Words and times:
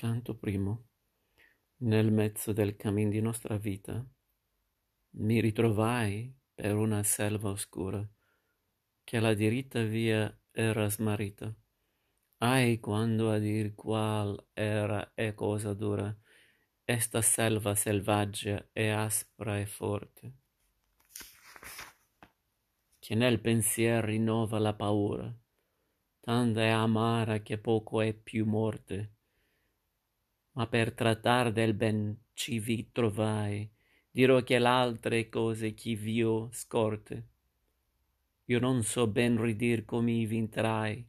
Canto 0.00 0.36
primo. 0.36 0.90
Nel 1.78 2.12
mezzo 2.12 2.52
del 2.52 2.76
cammin 2.76 3.10
di 3.10 3.20
nostra 3.20 3.56
vita 3.56 4.08
mi 5.16 5.40
ritrovai 5.40 6.32
per 6.54 6.76
una 6.76 7.02
selva 7.02 7.50
oscura 7.50 8.08
che 9.02 9.18
la 9.18 9.34
diritta 9.34 9.82
via 9.82 10.32
era 10.52 10.88
smarrita. 10.88 11.52
Ai 12.36 12.78
quando 12.78 13.32
a 13.32 13.38
dir 13.38 13.74
qual 13.74 14.40
era 14.52 15.14
e 15.14 15.34
cosa 15.34 15.74
dura 15.74 16.16
esta 16.84 17.20
selva 17.20 17.74
selvaggia 17.74 18.68
e 18.72 18.90
aspra 18.90 19.58
e 19.58 19.66
forte 19.66 20.32
che 23.00 23.14
nel 23.16 23.40
pensier 23.40 24.04
rinnova 24.04 24.60
la 24.60 24.74
paura 24.74 25.36
tanta 26.20 26.60
è 26.60 26.68
amara 26.68 27.40
che 27.40 27.58
poco 27.58 28.00
è 28.00 28.12
più 28.14 28.46
morte 28.46 29.16
ma 30.58 30.66
per 30.66 30.92
trattar 30.92 31.52
del 31.52 31.72
ben 31.72 32.18
ci 32.34 32.58
vi 32.58 32.90
trovai. 32.90 33.70
Dirò 34.10 34.42
che 34.42 34.58
l'altre 34.58 35.28
cose 35.28 35.72
chi 35.72 35.94
v'ho 35.94 36.48
scorte. 36.50 37.28
Io 38.46 38.58
non 38.58 38.82
so 38.82 39.06
ben 39.06 39.40
ridir 39.40 39.84
come 39.84 40.26
v'intrai. 40.26 41.06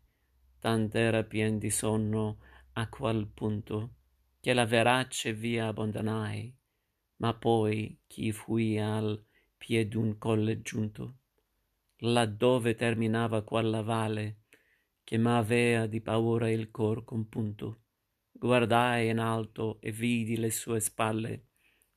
Tant'era 0.59 1.23
pien 1.23 1.57
di 1.57 1.71
sonno 1.71 2.37
a 2.73 2.87
qual 2.89 3.25
punto 3.25 3.95
che 4.39 4.53
la 4.53 4.65
verace 4.65 5.33
via 5.33 5.65
abbandonai. 5.65 6.55
Ma 7.17 7.33
poi 7.33 8.01
chi 8.05 8.31
fui 8.31 8.77
al 8.79 9.19
pie 9.57 9.87
d'un 9.87 10.19
colle 10.19 10.61
giunto 10.61 11.15
laddove 12.01 12.75
terminava 12.75 13.41
quella 13.41 13.81
valle 13.81 14.41
che 15.03 15.17
m'avea 15.17 15.87
di 15.87 15.99
paura 16.01 16.49
il 16.49 16.69
cor 16.69 17.03
compunto 17.03 17.81
guardai 18.39 19.09
in 19.09 19.19
alto 19.19 19.79
e 19.81 19.91
vidi 19.91 20.37
le 20.37 20.49
sue 20.49 20.79
spalle 20.79 21.47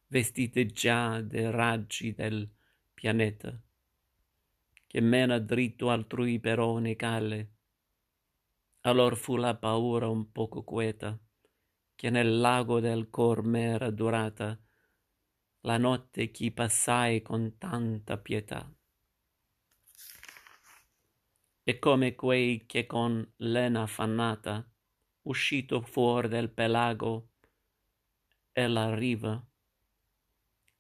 vestite 0.09 0.67
già 0.67 1.23
de 1.23 1.51
raggi 1.51 2.13
del 2.13 2.51
pianeta 2.93 3.59
che 4.93 5.01
mena 5.01 5.39
dritto 5.39 5.89
altrui 5.89 6.39
perone 6.39 6.97
calle. 6.97 7.53
Allor 8.83 9.17
fu 9.17 9.37
la 9.37 9.57
paura 9.57 10.07
un 10.09 10.31
poco 10.33 10.65
queta 10.65 11.19
che 11.95 12.11
nel 12.11 12.39
lago 12.39 12.79
del 12.79 13.09
cor 13.09 13.43
m'era 13.43 13.91
durata 13.91 14.61
la 15.61 15.79
notte 15.79 16.31
chi 16.31 16.51
passai 16.51 17.23
con 17.23 17.57
tanta 17.57 18.19
pietà. 18.19 18.71
E 21.63 21.79
come 21.79 22.15
quei 22.15 22.67
che 22.67 22.85
con 22.85 23.33
lena 23.37 23.83
affannata 23.83 24.72
uscito 25.23 25.81
fuor 25.81 26.29
del 26.29 26.51
pelago 26.51 27.29
e 28.53 28.67
la 28.67 28.95
riva. 28.95 29.45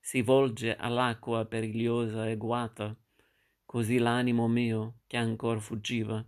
Si 0.00 0.20
volge 0.22 0.76
all'acqua 0.76 1.44
perigliosa 1.44 2.28
e 2.28 2.36
guata 2.36 2.96
così 3.64 3.98
l'animo 3.98 4.48
mio 4.48 4.98
che 5.06 5.16
ancor 5.16 5.60
fuggiva. 5.60 6.24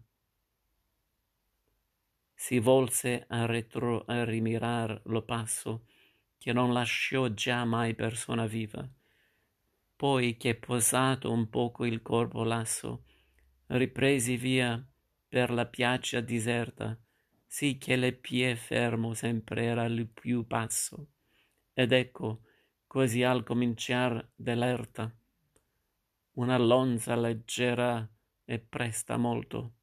Si 2.32 2.58
volse 2.58 3.24
a 3.28 3.46
retro 3.46 4.04
a 4.06 4.24
rimirar 4.24 5.00
lo 5.06 5.22
passo 5.22 5.86
che 6.38 6.52
non 6.52 6.72
lasciò 6.72 7.28
già 7.28 7.64
mai 7.64 7.94
persona 7.94 8.46
viva. 8.46 8.88
Poi 9.96 10.36
che 10.36 10.54
posato 10.54 11.30
un 11.32 11.48
poco 11.48 11.84
il 11.84 12.02
corpo 12.02 12.44
lasso 12.44 13.04
ripresi 13.68 14.36
via 14.36 14.82
per 15.26 15.50
la 15.50 15.66
piaggia 15.66 16.20
diserta 16.20 16.98
sì 17.54 17.78
che 17.78 17.94
le 17.94 18.12
pie 18.12 18.56
fermo 18.56 19.14
sempre 19.14 19.62
era 19.62 19.84
il 19.84 20.08
più 20.08 20.44
passo 20.44 21.10
ed 21.72 21.92
ecco 21.92 22.40
così 22.84 23.22
al 23.22 23.44
cominciar 23.44 24.28
dell'erta 24.34 25.16
una 26.32 26.58
lonza 26.58 27.14
leggera 27.14 28.04
e 28.44 28.58
presta 28.58 29.16
molto 29.18 29.74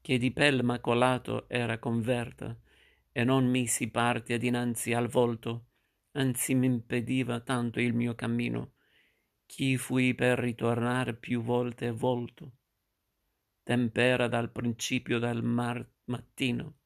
che 0.00 0.16
di 0.16 0.32
pel 0.32 0.64
macolato 0.64 1.50
era 1.50 1.78
converta 1.78 2.58
e 3.12 3.24
non 3.24 3.44
mi 3.50 3.66
si 3.66 3.90
partia 3.90 4.38
dinanzi 4.38 4.94
al 4.94 5.08
volto 5.08 5.66
anzi 6.12 6.54
m'impediva 6.54 7.40
tanto 7.40 7.78
il 7.78 7.92
mio 7.92 8.14
cammino 8.14 8.76
ch'i 9.44 9.76
fui 9.76 10.14
per 10.14 10.38
ritornar 10.38 11.18
più 11.18 11.42
volte 11.42 11.90
volto. 11.90 12.52
Tempera 13.62 14.28
dal 14.28 14.50
principio 14.50 15.18
del 15.18 15.42
mar 15.42 15.91
mattino. 16.04 16.78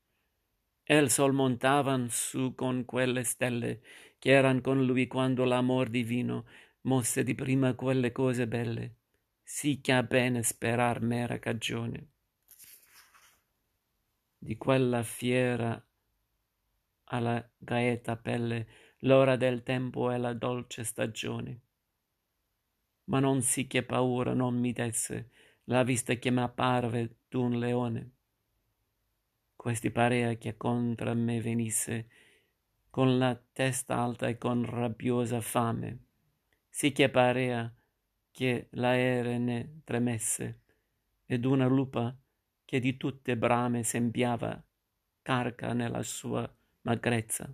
E 0.82 0.96
il 0.96 1.10
sol 1.10 1.32
montavan 1.32 2.08
su 2.10 2.54
con 2.54 2.84
quelle 2.84 3.24
stelle 3.24 3.82
che 4.18 4.30
eran 4.30 4.60
con 4.60 4.84
lui 4.84 5.06
quando 5.06 5.44
l'amor 5.44 5.88
divino 5.88 6.46
mosse 6.82 7.22
di 7.24 7.34
prima 7.34 7.74
quelle 7.74 8.12
cose 8.12 8.46
belle. 8.46 8.94
Sì 9.42 9.80
che 9.80 9.92
a 9.92 10.02
bene 10.02 10.42
sperar 10.42 11.00
m'era 11.00 11.38
cagione. 11.38 12.10
Di 14.38 14.56
quella 14.56 15.02
fiera 15.02 15.80
alla 17.04 17.50
gaeta 17.58 18.16
pelle 18.16 18.68
l'ora 19.00 19.36
del 19.36 19.62
tempo 19.62 20.10
e 20.10 20.18
la 20.18 20.32
dolce 20.32 20.84
stagione. 20.84 21.60
Ma 23.04 23.20
non 23.20 23.42
sì 23.42 23.66
che 23.66 23.82
paura 23.84 24.34
non 24.34 24.58
mi 24.58 24.72
desse 24.72 25.30
la 25.64 25.82
vista 25.82 26.14
che 26.14 26.30
m'apparve 26.30 27.18
d'un 27.28 27.58
leone 27.58 28.15
questi 29.66 29.90
parea 29.90 30.36
che 30.36 30.56
contra 30.56 31.12
me 31.12 31.40
venisse 31.40 32.08
con 32.88 33.18
la 33.18 33.36
testa 33.52 33.98
alta 33.98 34.28
e 34.28 34.38
con 34.38 34.64
rabbiosa 34.64 35.40
fame 35.40 36.04
sì 36.68 36.92
che 36.92 37.10
parea 37.10 37.74
che 38.30 38.68
l'aere 38.70 39.38
ne 39.38 39.80
tremesse 39.82 40.60
ed 41.26 41.44
una 41.44 41.66
lupa 41.66 42.16
che 42.64 42.78
di 42.78 42.96
tutte 42.96 43.36
brame 43.36 43.82
sembiava 43.82 44.64
carca 45.20 45.72
nella 45.72 46.04
sua 46.04 46.48
magrezza. 46.82 47.52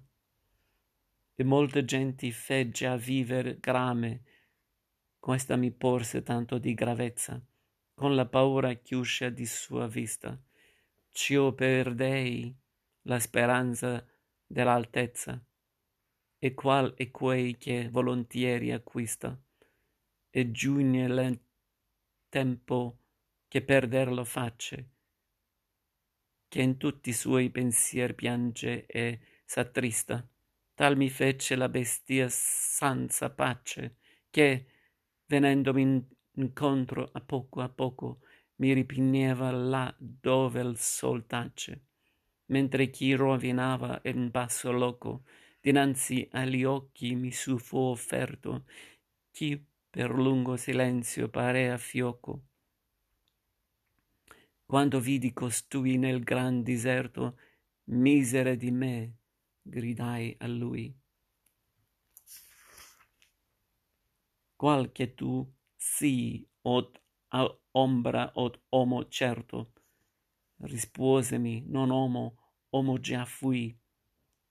E 1.34 1.44
molte 1.44 1.82
genti 1.86 2.30
fe 2.30 2.68
già 2.68 2.94
viver 2.96 3.58
grame 3.58 4.22
questa 5.18 5.56
mi 5.56 5.70
porse 5.70 6.22
tanto 6.22 6.58
di 6.58 6.74
gravezza 6.74 7.42
con 7.94 8.14
la 8.14 8.26
paura 8.26 8.74
chiuscia 8.74 9.30
di 9.30 9.46
sua 9.46 9.86
vista 9.86 10.38
c'io 11.12 11.54
perdei 11.54 12.54
la 13.02 13.20
speranza 13.20 14.04
dell'altezza 14.44 15.40
e 16.38 16.54
qual 16.54 16.94
è 16.94 17.10
quei 17.10 17.56
che 17.56 17.88
volontieri 17.88 18.72
acquista. 18.72 19.40
E 20.34 20.50
giugne 20.50 21.08
l 21.08 21.40
tempo 22.28 22.98
che 23.46 23.62
perder 23.62 24.24
face 24.24 24.90
che 26.48 26.60
in 26.60 26.76
tutti 26.76 27.14
suoi 27.14 27.48
pensier 27.50 28.14
piange 28.14 28.84
e 28.84 29.20
s'attrista. 29.42 30.26
Tal 30.74 30.98
mi 30.98 31.08
fece 31.08 31.56
la 31.56 31.70
bestia 31.70 32.28
sanza 32.28 33.30
pace 33.30 33.96
che 34.28 34.66
venendomi 35.24 36.06
incontro 36.32 37.08
a 37.10 37.20
poco 37.22 37.62
a 37.62 37.70
poco 37.70 38.20
mi 38.62 38.72
ripigneva 38.72 39.50
là 39.50 39.92
dove 39.98 40.60
il 40.60 40.78
sol 40.78 41.26
tace 41.26 41.86
mentre 42.46 42.90
chi 42.90 43.12
rovinava 43.14 44.00
in 44.04 44.30
basso 44.30 44.70
loco 44.70 45.24
dinanzi 45.60 46.28
agli 46.30 46.62
occhi 46.62 47.16
mi 47.16 47.32
su 47.32 47.58
fu 47.58 47.78
offerto 47.78 48.64
chi 49.32 49.60
per 49.90 50.10
lungo 50.10 50.56
silenzio 50.56 51.28
parea 51.28 51.76
fioco. 51.76 52.44
Quando 54.64 55.00
vidi 55.00 55.32
costui 55.32 55.98
nel 55.98 56.22
gran 56.22 56.62
diserto 56.62 57.38
misere 57.84 58.56
di 58.56 58.70
me 58.70 59.16
gridai 59.60 60.34
a 60.38 60.46
lui. 60.46 60.94
Qual 64.56 64.92
che 64.92 65.14
tu 65.14 65.46
sii 65.76 66.48
od 67.32 67.58
ombra 67.72 68.32
od 68.34 68.58
omo 68.70 69.08
certo. 69.08 69.72
Rispuosemi 70.58 71.64
non 71.66 71.90
omo 71.90 72.36
omo 72.70 72.98
già 72.98 73.24
fui. 73.24 73.76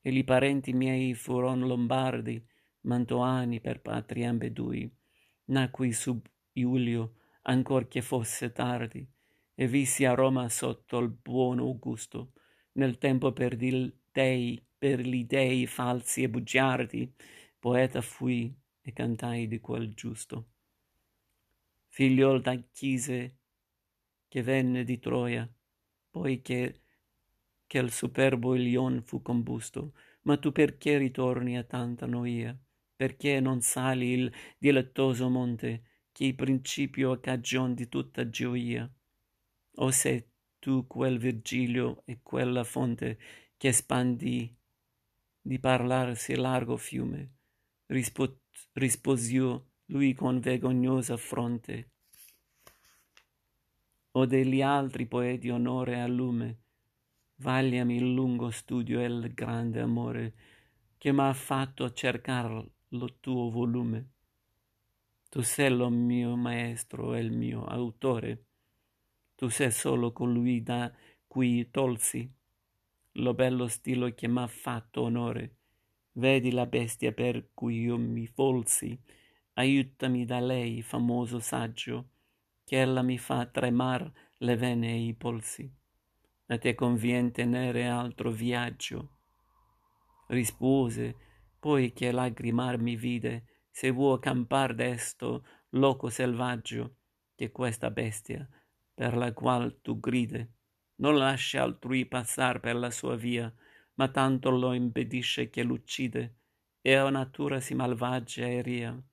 E 0.02 0.10
li 0.10 0.24
parenti 0.24 0.74
miei 0.74 1.14
furon 1.14 1.62
lombardi 1.68 2.44
mantoani 2.82 3.60
per 3.60 3.82
patria 3.82 4.30
ambedui. 4.30 4.90
Nacqui 5.46 5.94
sub 5.94 6.26
iulio 6.54 7.16
ancor 7.44 7.88
che 7.88 8.02
fosse 8.02 8.52
tardi 8.52 9.08
e 9.54 9.68
vissi 9.68 10.06
a 10.06 10.14
roma 10.14 10.50
sotto 10.50 10.98
il 11.00 11.10
buon 11.10 11.60
augusto. 11.60 12.34
Nel 12.74 12.98
tempo 12.98 13.32
per 13.32 13.56
dei 13.56 14.66
per 14.82 15.00
li 15.06 15.28
dei 15.28 15.68
falsi 15.68 16.24
e 16.24 16.30
bugiardi 16.30 17.14
poeta 17.60 18.02
fui 18.02 18.52
e 18.82 18.94
cantai 18.94 19.48
di 19.48 19.60
quel 19.60 19.94
giusto 19.94 20.51
figliol 21.96 22.42
d'anchise 22.42 23.20
che 24.28 24.42
venne 24.42 24.84
di 24.84 24.98
troia 25.00 25.44
poi 26.10 26.42
che 26.42 26.82
che 27.72 27.88
superbo 27.90 28.54
Ilion 28.54 29.02
fu 29.02 29.22
combusto, 29.22 29.94
ma 30.24 30.36
tu 30.38 30.52
perché 30.52 30.98
ritorni 30.98 31.58
a 31.58 31.64
tanta 31.64 32.06
noia? 32.06 32.54
Perché 32.98 33.40
non 33.40 33.62
sali 33.62 34.08
il 34.10 34.34
dilettoso 34.58 35.30
monte, 35.30 35.84
che 36.12 36.28
è 36.28 36.34
principio 36.34 37.14
e 37.14 37.22
cagion 37.22 37.74
di 37.74 37.88
tutta 37.88 38.28
gioia? 38.30 38.92
O 39.76 39.90
sei 39.92 40.22
tu 40.60 40.86
quel 40.86 41.18
Virgilio 41.18 42.04
e 42.06 42.20
quella 42.22 42.66
fonte 42.66 43.18
che 43.56 43.72
spandi 43.72 44.54
di 45.40 45.58
parlar 45.58 46.18
sì 46.18 46.36
largo 46.36 46.76
fiume? 46.76 47.36
Rispo- 47.86 48.42
risposio 48.74 49.71
lui 49.92 50.14
con 50.14 50.40
vergognosa 50.40 51.18
fronte. 51.18 51.90
O 54.12 54.26
degli 54.26 54.62
altri 54.62 55.06
poeti 55.06 55.50
onore 55.50 56.00
al 56.00 56.12
lume, 56.12 56.60
vagliami 57.36 57.96
il 57.96 58.14
lungo 58.14 58.52
studio 58.52 59.00
e 59.00 59.06
il 59.06 59.34
grande 59.34 59.82
amore 59.82 60.34
che 60.98 61.12
m'ha 61.12 61.34
fatto 61.34 61.92
cercar 61.92 62.66
lo 62.90 63.20
tuo 63.20 63.50
volume. 63.50 64.10
Tu 65.30 65.42
sei 65.42 65.70
lo 65.70 65.90
mio 65.90 66.36
maestro 66.36 67.14
e 67.14 67.20
il 67.20 67.32
mio 67.32 67.66
autore, 67.66 68.46
tu 69.36 69.50
sei 69.50 69.72
solo 69.72 70.12
colui 70.12 70.62
da 70.62 70.94
cui 71.28 71.70
tolsi 71.70 72.30
lo 73.16 73.34
bello 73.34 73.68
stilo 73.68 74.14
che 74.14 74.28
m'ha 74.28 74.48
fatto 74.48 75.02
onore. 75.02 75.56
Vedi 76.14 76.52
la 76.52 76.66
bestia 76.66 77.12
per 77.12 77.50
cui 77.54 77.82
io 77.82 77.98
mi 77.98 78.28
folsi, 78.28 78.98
aiutami 79.54 80.26
da 80.26 80.40
lei, 80.40 80.82
famoso 80.82 81.40
saggio, 81.40 82.10
che 82.64 82.80
ella 82.80 83.02
mi 83.02 83.18
fa 83.18 83.46
tremar 83.46 84.12
le 84.38 84.56
vene 84.56 84.92
e 84.92 85.06
i 85.08 85.14
polsi. 85.14 85.72
A 86.48 86.58
te 86.58 86.76
convien 86.76 87.32
tenere 87.32 87.88
altro 87.88 88.32
viaggio. 88.32 89.18
Rispose, 90.28 91.16
poi 91.60 91.94
che 91.94 92.12
lagrimar 92.12 92.78
mi 92.78 92.96
vide, 92.96 93.46
se 93.70 93.92
vuoi 93.92 94.20
campar 94.20 94.74
desto 94.74 95.46
loco 95.70 96.10
selvaggio, 96.10 96.96
che 97.36 97.52
questa 97.52 97.90
bestia, 97.90 98.48
per 98.94 99.16
la 99.16 99.34
qual 99.34 99.80
tu 99.82 100.00
gride, 100.00 100.54
non 100.96 101.18
lascia 101.18 101.64
altrui 101.64 102.06
passar 102.06 102.60
per 102.60 102.76
la 102.76 102.92
sua 102.92 103.16
via, 103.16 103.54
ma 103.96 104.10
tanto 104.10 104.50
lo 104.50 104.74
impedisce 104.74 105.50
che 105.50 105.64
l'uccide, 105.64 106.36
e 106.82 106.96
a 106.96 107.10
natura 107.10 107.60
si 107.60 107.74
malvagia 107.74 108.46
e 108.46 108.62
ria, 108.62 109.04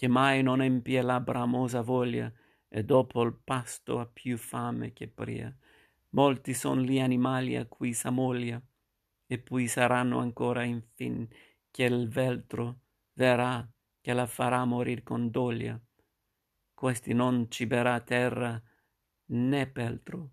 che 0.00 0.08
mai 0.08 0.42
non 0.42 0.62
empie 0.62 1.02
la 1.02 1.20
bramosa 1.20 1.82
voglia, 1.82 2.32
e 2.70 2.84
dopo 2.84 3.20
il 3.20 3.38
pasto 3.44 3.98
ha 3.98 4.06
più 4.06 4.38
fame 4.38 4.94
che 4.94 5.08
pria. 5.08 5.54
Molti 6.14 6.54
son 6.54 6.80
gli 6.80 6.98
animali 6.98 7.54
a 7.54 7.66
cui 7.66 7.92
s'ammoglia 7.92 8.58
e 9.26 9.38
poi 9.38 9.68
saranno 9.68 10.20
ancora 10.20 10.62
infin 10.62 11.28
che 11.70 11.84
il 11.84 12.08
veltro 12.08 12.80
verrà 13.12 13.70
che 14.00 14.14
la 14.14 14.24
farà 14.24 14.64
morir 14.64 15.02
con 15.02 15.30
doglia. 15.30 15.78
Questi 16.72 17.12
non 17.12 17.50
ciberà 17.50 18.00
terra 18.00 18.58
né 19.26 19.66
peltro 19.66 20.30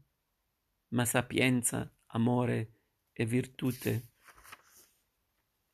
ma 0.94 1.04
sapienza 1.04 1.94
amore 2.14 2.72
e 3.12 3.26
virtute. 3.26 4.12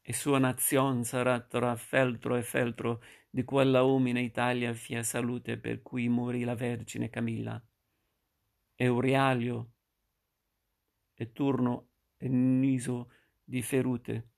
E 0.02 0.14
sua 0.14 0.40
nazion 0.40 1.04
sarà 1.04 1.40
tra 1.42 1.76
feltro 1.76 2.36
e 2.36 2.42
feltro 2.42 3.00
di 3.36 3.44
quella 3.46 3.82
umile 3.82 4.22
Italia 4.22 4.76
fia 4.76 5.02
salute 5.02 5.58
per 5.58 5.82
cui 5.82 6.08
morì 6.08 6.44
la 6.44 6.54
Vergine 6.54 7.10
Camilla. 7.10 7.60
Eurialio 8.76 9.72
e 11.16 11.32
turno 11.32 11.90
e 12.16 12.28
niso 12.28 13.10
di 13.44 13.64
ferute. 13.64 14.30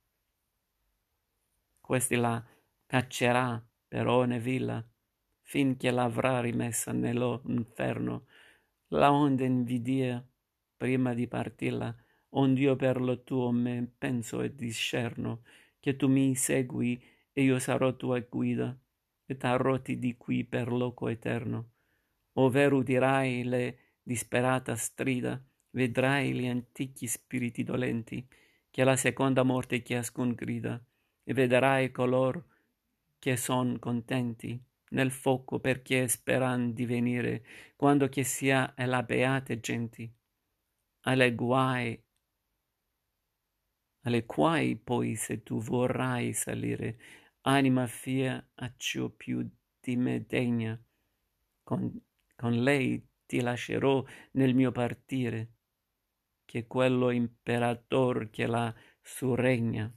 Questi 1.81 2.15
la 2.15 2.41
caccerà 2.85 3.61
per 3.85 4.07
ogni 4.07 4.39
villa, 4.39 4.81
finché 5.41 5.91
l'avrà 5.91 6.39
rimessa 6.39 6.93
nello 6.93 7.41
inferno, 7.47 8.27
la 8.93 9.11
onde 9.11 9.43
invidia 9.43 10.25
prima 10.77 11.13
di 11.13 11.27
partirla, 11.27 11.93
ond'io 12.29 12.77
per 12.77 13.01
lo 13.01 13.23
tuo 13.23 13.51
me 13.51 13.93
penso 13.97 14.41
e 14.41 14.55
discerno, 14.55 15.43
che 15.81 15.97
tu 15.97 16.07
mi 16.07 16.33
segui 16.33 16.97
e 17.33 17.43
io 17.43 17.59
sarò 17.59 17.93
tua 17.97 18.21
guida, 18.21 18.79
e 19.25 19.37
t'arroti 19.37 19.97
di 19.99 20.15
qui 20.17 20.43
per 20.45 20.71
loco 20.71 21.07
eterno. 21.07 21.71
Ovvero 22.33 22.77
udirai 22.77 23.43
le 23.43 23.79
disperata 24.01 24.75
strida, 24.75 25.41
vedrai 25.71 26.33
gli 26.33 26.47
antichi 26.47 27.07
spiriti 27.07 27.63
dolenti, 27.63 28.27
che 28.69 28.81
alla 28.81 28.95
seconda 28.95 29.43
morte 29.43 29.81
chiascun 29.81 30.33
grida, 30.33 30.83
e 31.23 31.33
vedrai 31.33 31.91
color 31.91 32.43
che 33.17 33.35
son 33.37 33.79
contenti 33.79 34.61
nel 34.89 35.11
foco 35.11 35.59
perché 35.59 36.07
speran 36.07 36.73
di 36.73 36.85
venire, 36.85 37.43
quando 37.75 38.07
che 38.07 38.23
sia 38.23 38.73
la 38.77 39.01
beate 39.01 39.59
genti. 39.59 40.11
Alle 41.07 41.33
guai, 41.33 41.99
alle 44.01 44.25
quai 44.25 44.75
poi 44.75 45.15
se 45.15 45.41
tu 45.41 45.59
vorrai 45.59 46.33
salire, 46.33 46.97
anima 47.47 47.85
fia 47.87 48.51
a 48.55 48.73
ciò 48.75 49.09
più 49.09 49.47
di 49.79 49.95
me 49.95 50.25
degna, 50.25 50.79
con, 51.63 52.01
con 52.35 52.63
lei 52.63 53.07
ti 53.25 53.41
lascerò 53.41 54.03
nel 54.31 54.55
mio 54.55 54.71
partire, 54.71 55.53
che 56.45 56.67
quello 56.67 57.11
imperator 57.11 58.29
che 58.29 58.47
la 58.47 58.73
surregna. 59.01 59.91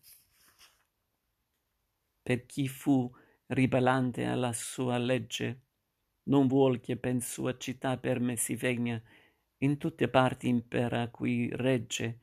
Per 2.23 2.45
chi 2.45 2.69
fu 2.69 3.11
ribellante 3.47 4.25
alla 4.25 4.53
sua 4.53 4.99
legge, 4.99 5.62
non 6.25 6.47
vuol 6.47 6.81
che 6.81 6.99
pen 6.99 7.21
sua 7.21 7.56
città 7.56 7.97
per 7.97 8.21
me 8.21 8.37
si 8.37 8.55
vegna, 8.55 9.03
in 9.59 9.79
tutte 9.79 10.09
parti 10.09 10.49
impera 10.49 11.09
qui 11.09 11.49
regge, 11.50 12.21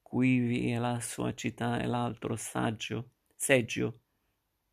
quivi 0.00 0.70
è 0.70 0.78
la 0.78 1.00
sua 1.00 1.34
città 1.34 1.80
e 1.80 1.86
l'altro 1.86 2.36
saggio, 2.36 3.10
seggio, 3.34 4.02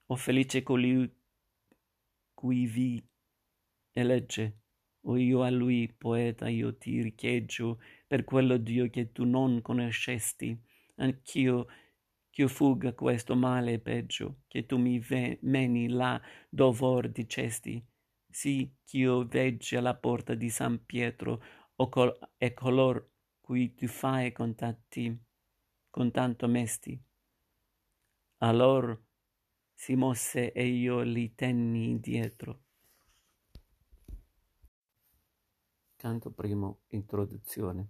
o 0.07 0.16
felice 0.16 0.63
colui 0.63 1.10
cui 2.34 2.66
vi 2.68 3.04
elegge, 3.94 4.60
o 5.07 5.18
io 5.18 5.44
a 5.44 5.50
lui, 5.50 5.92
poeta, 5.98 6.48
io 6.50 6.78
ti 6.78 7.02
richeggio, 7.02 7.80
per 8.07 8.24
quello 8.24 8.57
Dio 8.57 8.90
che 8.90 9.12
tu 9.12 9.24
non 9.25 9.62
conoscesti, 9.62 10.57
anch'io 10.96 11.68
ch'io 12.30 12.47
fugga 12.47 12.94
questo 12.94 13.35
male 13.35 13.80
peggio, 13.80 14.42
che 14.47 14.66
tu 14.66 14.78
mi 14.78 15.00
ve- 15.00 15.40
meni 15.44 15.88
là 15.90 16.21
dov'or 16.50 17.09
dicesti, 17.09 17.83
sì 18.30 18.69
ch'io 18.83 19.26
veggia 19.26 19.80
la 19.81 19.95
porta 19.95 20.33
di 20.35 20.50
San 20.50 20.85
Pietro 20.85 21.42
o 21.76 21.90
col- 21.90 22.18
e 22.38 22.54
color 22.54 23.09
cui 23.42 23.74
tu 23.76 23.88
fai 23.88 24.31
contatti, 24.33 25.18
con 25.90 26.12
tanto 26.12 26.47
mesti. 26.47 27.00
Allor 28.40 28.97
si 29.76 29.96
mosse 29.96 30.54
e 30.54 30.66
io 30.66 31.02
li 31.02 31.36
tenni 31.36 31.90
indietro. 31.90 32.62
Canto 35.96 36.32
primo, 36.32 36.80
introduzione. 36.88 37.90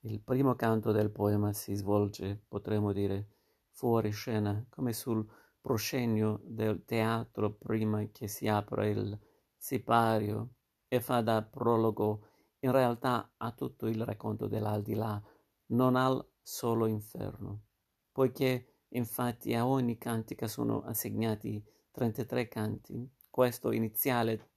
Il 0.00 0.20
primo 0.20 0.54
canto 0.54 0.92
del 0.92 1.10
poema 1.10 1.52
si 1.52 1.74
svolge, 1.74 2.42
potremmo 2.48 2.92
dire, 2.92 3.28
fuori 3.70 4.10
scena, 4.10 4.66
come 4.68 4.92
sul 4.92 5.26
proscenio 5.60 6.40
del 6.44 6.84
teatro 6.84 7.52
prima 7.52 8.04
che 8.10 8.26
si 8.28 8.48
apra 8.48 8.86
il 8.86 9.18
sipario 9.56 10.54
e 10.88 11.00
fa 11.00 11.20
da 11.20 11.42
prologo 11.42 12.26
in 12.60 12.72
realtà 12.72 13.32
a 13.36 13.52
tutto 13.52 13.86
il 13.86 14.04
racconto 14.04 14.46
dell'aldilà, 14.46 15.22
non 15.66 15.96
al 15.96 16.26
solo 16.42 16.86
inferno, 16.86 17.62
poiché 18.10 18.69
infatti 18.90 19.54
a 19.54 19.66
ogni 19.66 19.98
cantica 19.98 20.46
sono 20.46 20.82
assegnati 20.82 21.62
33 21.90 22.48
canti, 22.48 23.08
questo 23.28 23.72
iniziale 23.72 24.50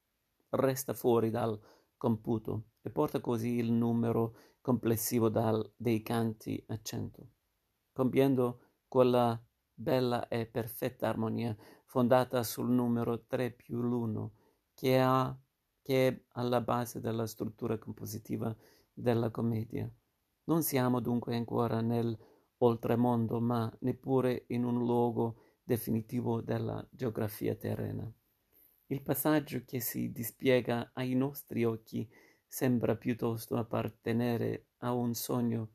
resta 0.49 0.93
fuori 0.93 1.29
dal 1.29 1.59
computo 1.97 2.65
e 2.81 2.89
porta 2.89 3.19
così 3.19 3.55
il 3.55 3.71
numero 3.71 4.35
complessivo 4.61 5.29
dal, 5.29 5.73
dei 5.75 6.01
canti 6.01 6.63
a 6.67 6.79
cento, 6.81 7.29
compiendo 7.91 8.59
quella 8.87 9.41
bella 9.73 10.27
e 10.27 10.45
perfetta 10.45 11.09
armonia 11.09 11.55
fondata 11.85 12.43
sul 12.43 12.69
numero 12.69 13.25
3 13.25 13.51
più 13.51 13.81
l'1 13.81 14.29
che, 14.73 14.99
ha, 14.99 15.37
che 15.81 16.07
è 16.07 16.23
alla 16.33 16.61
base 16.61 16.99
della 16.99 17.25
struttura 17.25 17.77
compositiva 17.77 18.55
della 18.91 19.29
commedia. 19.29 19.89
Non 20.45 20.63
siamo 20.63 20.99
dunque 20.99 21.35
ancora 21.35 21.81
nel 21.81 22.17
oltremondo, 22.65 23.39
ma 23.39 23.71
neppure 23.79 24.45
in 24.47 24.63
un 24.63 24.77
luogo 24.77 25.37
definitivo 25.63 26.41
della 26.41 26.85
geografia 26.89 27.55
terrena. 27.55 28.11
Il 28.87 29.01
passaggio 29.01 29.63
che 29.65 29.79
si 29.79 30.11
dispiega 30.11 30.91
ai 30.93 31.13
nostri 31.15 31.63
occhi 31.63 32.07
sembra 32.47 32.95
piuttosto 32.95 33.55
appartenere 33.55 34.67
a 34.79 34.93
un 34.93 35.13
sogno 35.13 35.69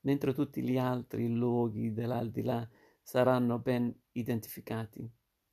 mentre 0.00 0.32
tutti 0.32 0.62
gli 0.62 0.78
altri 0.78 1.28
luoghi 1.28 1.92
dell'aldilà 1.92 2.68
saranno 3.02 3.58
ben 3.58 3.92
identificati. 4.12 5.08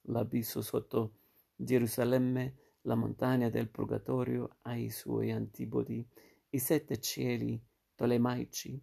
L'abisso 0.08 0.62
sotto 0.62 1.18
Gerusalemme, 1.56 2.56
la 2.82 2.96
montagna 2.96 3.50
del 3.50 3.70
Purgatorio 3.70 4.58
ai 4.62 4.90
suoi 4.90 5.32
antipodi, 5.32 6.06
i 6.50 6.60
sette 6.60 7.00
cieli 7.00 7.62
tolemaici. 7.96 8.80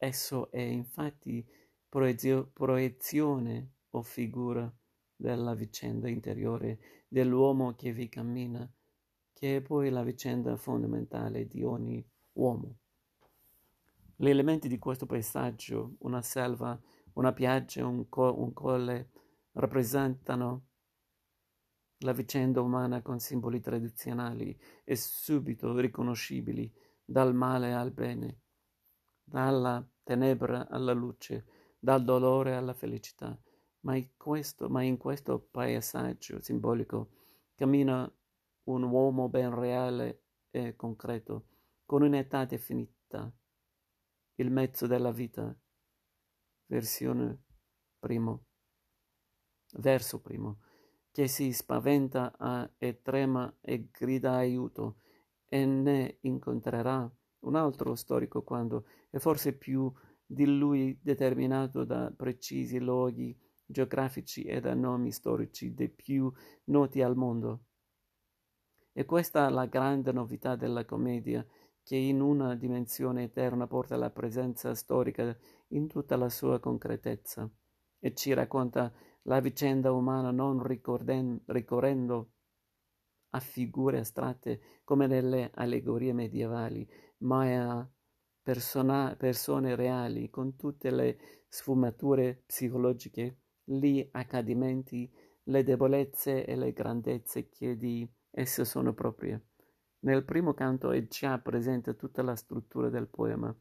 Esso 0.00 0.50
è 0.52 0.60
infatti 0.60 1.44
proiezione 1.88 3.72
o 3.90 4.02
figura 4.02 4.72
della 5.16 5.54
vicenda 5.54 6.08
interiore 6.08 6.78
dell'uomo 7.08 7.74
che 7.74 7.92
vi 7.92 8.08
cammina, 8.08 8.70
che 9.32 9.56
è 9.56 9.60
poi 9.60 9.90
la 9.90 10.04
vicenda 10.04 10.56
fondamentale 10.56 11.48
di 11.48 11.64
ogni 11.64 12.08
uomo. 12.34 12.78
Gli 14.14 14.28
elementi 14.28 14.68
di 14.68 14.78
questo 14.78 15.06
paesaggio, 15.06 15.96
una 16.00 16.22
selva, 16.22 16.80
una 17.14 17.32
piaggia, 17.32 17.84
un, 17.84 18.08
co- 18.08 18.38
un 18.38 18.52
colle, 18.52 19.10
rappresentano 19.52 20.66
la 22.02 22.12
vicenda 22.12 22.60
umana 22.60 23.02
con 23.02 23.18
simboli 23.18 23.60
tradizionali 23.60 24.56
e 24.84 24.94
subito 24.94 25.76
riconoscibili 25.76 26.72
dal 27.04 27.34
male 27.34 27.72
al 27.72 27.90
bene, 27.90 28.42
dalla 29.28 29.86
tenebra 30.02 30.68
alla 30.68 30.92
luce, 30.92 31.46
dal 31.78 32.02
dolore 32.02 32.54
alla 32.54 32.74
felicità. 32.74 33.38
Ma 33.80 33.96
in 33.96 34.16
questo, 34.16 34.68
ma 34.68 34.82
in 34.82 34.96
questo 34.96 35.38
paesaggio 35.38 36.40
simbolico 36.40 37.10
cammina 37.54 38.10
un 38.64 38.82
uomo 38.82 39.28
ben 39.28 39.54
reale 39.54 40.22
e 40.50 40.76
concreto, 40.76 41.46
con 41.84 42.02
un'età 42.02 42.44
definita, 42.44 43.32
il 44.36 44.50
mezzo 44.50 44.86
della 44.86 45.10
vita, 45.10 45.54
versione 46.66 47.44
primo, 47.98 48.44
verso 49.76 50.20
primo, 50.20 50.60
che 51.10 51.28
si 51.28 51.52
spaventa 51.52 52.34
a, 52.36 52.70
e 52.76 53.00
trema 53.02 53.52
e 53.60 53.88
grida 53.90 54.34
aiuto, 54.34 55.00
e 55.46 55.64
ne 55.64 56.18
incontrerà 56.20 57.10
un 57.40 57.54
altro 57.54 57.94
storico 57.94 58.42
quando, 58.42 58.86
e 59.10 59.18
forse 59.18 59.56
più 59.56 59.92
di 60.24 60.46
lui 60.46 60.98
determinato 61.02 61.84
da 61.84 62.12
precisi 62.14 62.78
luoghi 62.78 63.36
geografici 63.64 64.42
e 64.44 64.60
da 64.60 64.74
nomi 64.74 65.12
storici 65.12 65.74
dei 65.74 65.90
più 65.90 66.32
noti 66.64 67.02
al 67.02 67.16
mondo. 67.16 67.64
E 68.92 69.04
questa 69.04 69.46
è 69.46 69.50
la 69.50 69.66
grande 69.66 70.10
novità 70.12 70.56
della 70.56 70.84
commedia, 70.84 71.46
che 71.82 71.96
in 71.96 72.20
una 72.20 72.54
dimensione 72.54 73.24
eterna 73.24 73.66
porta 73.66 73.96
la 73.96 74.10
presenza 74.10 74.74
storica 74.74 75.34
in 75.68 75.86
tutta 75.86 76.16
la 76.16 76.28
sua 76.28 76.58
concretezza 76.60 77.50
e 77.98 78.14
ci 78.14 78.34
racconta 78.34 78.92
la 79.22 79.40
vicenda 79.40 79.92
umana 79.92 80.30
non 80.30 80.62
ricorrendo 80.62 82.30
a 83.30 83.40
figure 83.40 83.98
astratte 84.00 84.80
come 84.84 85.06
nelle 85.06 85.50
allegorie 85.54 86.12
medievali, 86.12 86.86
ma 87.18 87.78
a 87.78 87.88
persona, 88.48 89.14
persone 89.14 89.76
reali 89.76 90.30
con 90.30 90.56
tutte 90.56 90.90
le 90.90 91.18
sfumature 91.50 92.44
psicologiche, 92.46 93.40
gli 93.62 94.08
accadimenti, 94.12 95.12
le 95.42 95.62
debolezze 95.62 96.46
e 96.46 96.56
le 96.56 96.72
grandezze 96.72 97.50
che 97.50 97.76
di 97.76 98.10
esse 98.30 98.64
sono 98.64 98.94
proprie. 98.94 99.48
Nel 100.00 100.24
primo 100.24 100.54
canto 100.54 100.92
è 100.92 101.06
già 101.08 101.38
presente 101.40 101.94
tutta 101.94 102.22
la 102.22 102.34
struttura 102.36 102.88
del 102.88 103.08
poema, 103.08 103.54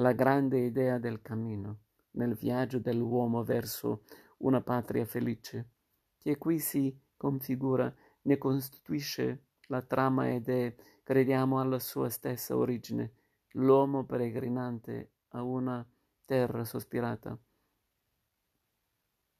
la 0.00 0.10
grande 0.10 0.58
idea 0.58 0.98
del 0.98 1.22
cammino, 1.22 1.82
nel 2.14 2.34
viaggio 2.34 2.80
dell'uomo 2.80 3.44
verso 3.44 4.02
una 4.38 4.62
patria 4.62 5.04
felice, 5.04 5.74
che 6.18 6.38
qui 6.38 6.58
si 6.58 7.00
configura, 7.16 7.94
ne 8.22 8.36
costituisce 8.36 9.44
la 9.68 9.82
trama 9.82 10.32
ed 10.34 10.48
è, 10.48 10.74
crediamo, 11.04 11.60
alla 11.60 11.78
sua 11.78 12.08
stessa 12.08 12.56
origine, 12.56 13.12
l'uomo 13.56 14.04
peregrinante 14.04 15.12
a 15.30 15.42
una 15.42 15.86
terra 16.24 16.64
sospirata, 16.64 17.38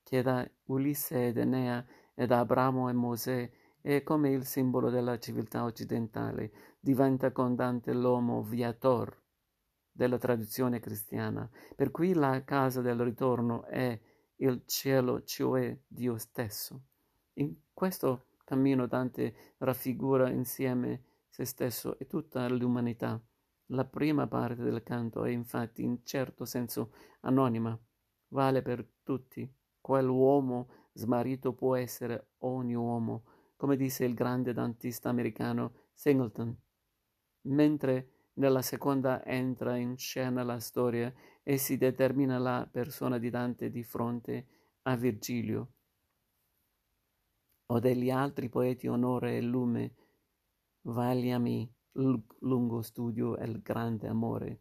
che 0.03 0.23
da 0.23 0.49
Ulisse 0.65 1.29
ed 1.29 1.39
Enea 1.39 1.85
ed 2.15 2.31
Abramo 2.31 2.89
e 2.89 2.93
Mosè 2.93 3.51
è 3.81 4.03
come 4.03 4.31
il 4.31 4.45
simbolo 4.45 4.91
della 4.91 5.19
civiltà 5.19 5.65
occidentale, 5.65 6.53
diventa 6.81 7.33
con 7.33 7.55
Dante 7.55 7.93
l'uomo 7.93 8.43
viator 8.43 9.23
della 9.91 10.19
tradizione 10.19 10.81
cristiana, 10.81 11.49
per 11.75 11.91
cui 11.91 12.15
la 12.15 12.43
casa 12.45 12.81
del 12.81 13.01
ritorno 13.01 13.65
è 13.65 13.99
il 14.37 14.63
cielo, 14.67 15.23
cioè 15.23 15.77
Dio 15.87 16.19
stesso. 16.19 16.83
In 17.35 17.55
questo 17.73 18.27
cammino 18.45 18.87
Dante 18.87 19.55
raffigura 19.59 20.31
insieme 20.31 21.03
se 21.29 21.45
stesso 21.45 21.99
e 21.99 22.07
tutta 22.07 22.49
l'umanità. 22.49 23.21
La 23.69 23.85
prima 23.85 24.27
parte 24.27 24.63
del 24.63 24.83
canto 24.83 25.25
è 25.25 25.31
infatti 25.31 25.83
in 25.83 26.05
certo 26.05 26.45
senso 26.45 26.93
anonima, 27.21 27.79
vale 28.29 28.61
per 28.63 28.87
tutti. 29.03 29.51
Quell'uomo 29.81 30.69
smarrito 30.93 31.55
può 31.55 31.75
essere 31.75 32.33
ogni 32.39 32.75
uomo, 32.75 33.25
come 33.57 33.77
disse 33.77 34.05
il 34.05 34.15
grande 34.15 34.53
dantista 34.53 35.09
americano 35.09 35.89
Singleton. 35.95 36.55
Mentre 37.43 38.31
nella 38.35 38.63
seconda 38.63 39.25
entra 39.25 39.77
in 39.77 39.97
scena 39.97 40.43
la 40.43 40.59
storia 40.59 41.13
e 41.43 41.57
si 41.57 41.77
determina 41.77 42.39
la 42.39 42.69
persona 42.71 43.19
di 43.19 43.31
Dante 43.31 43.71
di 43.71 43.83
fronte 43.83 44.47
a 44.83 44.97
Virgilio 44.97 45.73
o 47.67 47.79
degli 47.79 48.11
altri 48.11 48.49
poeti 48.49 48.89
onore 48.89 49.37
e 49.37 49.41
lume, 49.41 49.95
vagliami 50.83 51.73
il 51.95 52.23
lungo 52.41 52.83
studio 52.83 53.37
e 53.37 53.45
il 53.47 53.61
grande 53.61 54.09
amore, 54.09 54.61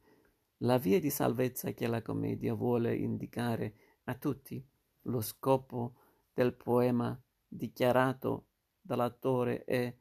la 0.58 0.78
via 0.78 1.00
di 1.00 1.10
salvezza 1.10 1.72
che 1.72 1.88
la 1.88 2.02
commedia 2.02 2.54
vuole 2.54 2.96
indicare 2.96 3.76
a 4.06 4.16
tutti, 4.16 4.66
lo 5.04 5.22
scopo 5.22 5.96
del 6.34 6.54
poema 6.54 7.20
dichiarato 7.48 8.48
dall'attore 8.80 9.64
è 9.64 9.96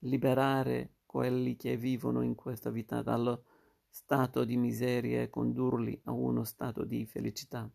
liberare 0.00 0.94
quelli 1.06 1.56
che 1.56 1.76
vivono 1.76 2.22
in 2.22 2.34
questa 2.34 2.70
vita 2.70 3.02
dallo 3.02 3.44
stato 3.88 4.44
di 4.44 4.56
miseria 4.56 5.22
e 5.22 5.30
condurli 5.30 6.00
a 6.04 6.12
uno 6.12 6.44
stato 6.44 6.84
di 6.84 7.04
felicità. 7.06 7.68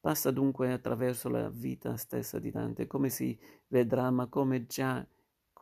Passa 0.00 0.30
dunque 0.30 0.72
attraverso 0.72 1.28
la 1.28 1.48
vita 1.48 1.96
stessa 1.96 2.38
di 2.38 2.50
Dante, 2.50 2.86
come 2.86 3.08
si 3.08 3.38
vedrà, 3.68 4.10
ma 4.10 4.26
come 4.26 4.66
già 4.66 5.06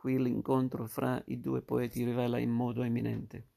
qui 0.01 0.17
l'incontro 0.17 0.87
fra 0.87 1.21
i 1.27 1.39
due 1.39 1.61
poeti 1.61 2.03
rivela 2.03 2.39
in 2.39 2.49
modo 2.49 2.81
eminente. 2.81 3.49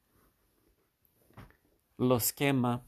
Lo 1.96 2.18
schema 2.18 2.86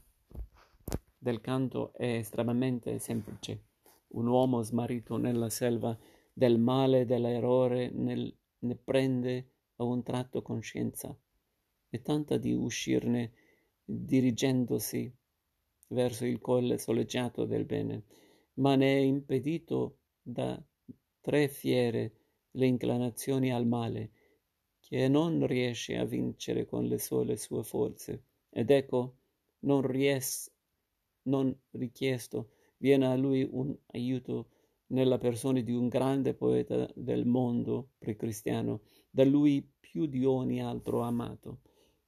del 1.17 1.41
canto 1.41 1.91
è 1.93 2.17
estremamente 2.17 2.99
semplice. 2.99 3.63
Un 4.09 4.27
uomo 4.27 4.61
smarrito 4.61 5.17
nella 5.17 5.49
selva 5.49 5.97
del 6.31 6.59
male 6.59 7.07
dell'errore 7.07 7.89
ne 7.89 8.75
prende 8.75 9.49
a 9.77 9.85
un 9.85 10.03
tratto 10.03 10.43
coscienza 10.43 11.17
e 11.89 12.01
tenta 12.03 12.37
di 12.37 12.53
uscirne 12.53 13.33
dirigendosi 13.83 15.11
verso 15.87 16.25
il 16.25 16.39
colle 16.39 16.77
soleggiato 16.77 17.45
del 17.45 17.65
bene, 17.65 18.03
ma 18.55 18.75
ne 18.75 18.97
è 18.97 18.99
impedito 18.99 19.97
da 20.21 20.63
tre 21.21 21.47
fiere 21.47 22.16
le 22.57 22.65
inclinazioni 22.65 23.53
al 23.53 23.67
male, 23.67 24.11
che 24.79 25.07
non 25.07 25.45
riesce 25.45 25.95
a 25.95 26.05
vincere 26.05 26.65
con 26.65 26.85
le 26.85 26.97
sole 26.97 27.37
sue 27.37 27.63
forze. 27.63 28.23
Ed 28.49 28.71
ecco, 28.71 29.17
non, 29.59 29.81
ries- 29.81 30.51
non 31.23 31.55
richiesto, 31.71 32.49
viene 32.77 33.05
a 33.07 33.15
lui 33.15 33.47
un 33.49 33.75
aiuto 33.87 34.49
nella 34.87 35.17
persona 35.17 35.59
di 35.61 35.73
un 35.73 35.87
grande 35.87 36.33
poeta 36.33 36.89
del 36.95 37.25
mondo 37.25 37.89
precristiano, 37.97 38.81
da 39.09 39.23
lui 39.23 39.61
più 39.79 40.05
di 40.07 40.25
ogni 40.25 40.61
altro 40.61 41.01
amato, 41.01 41.59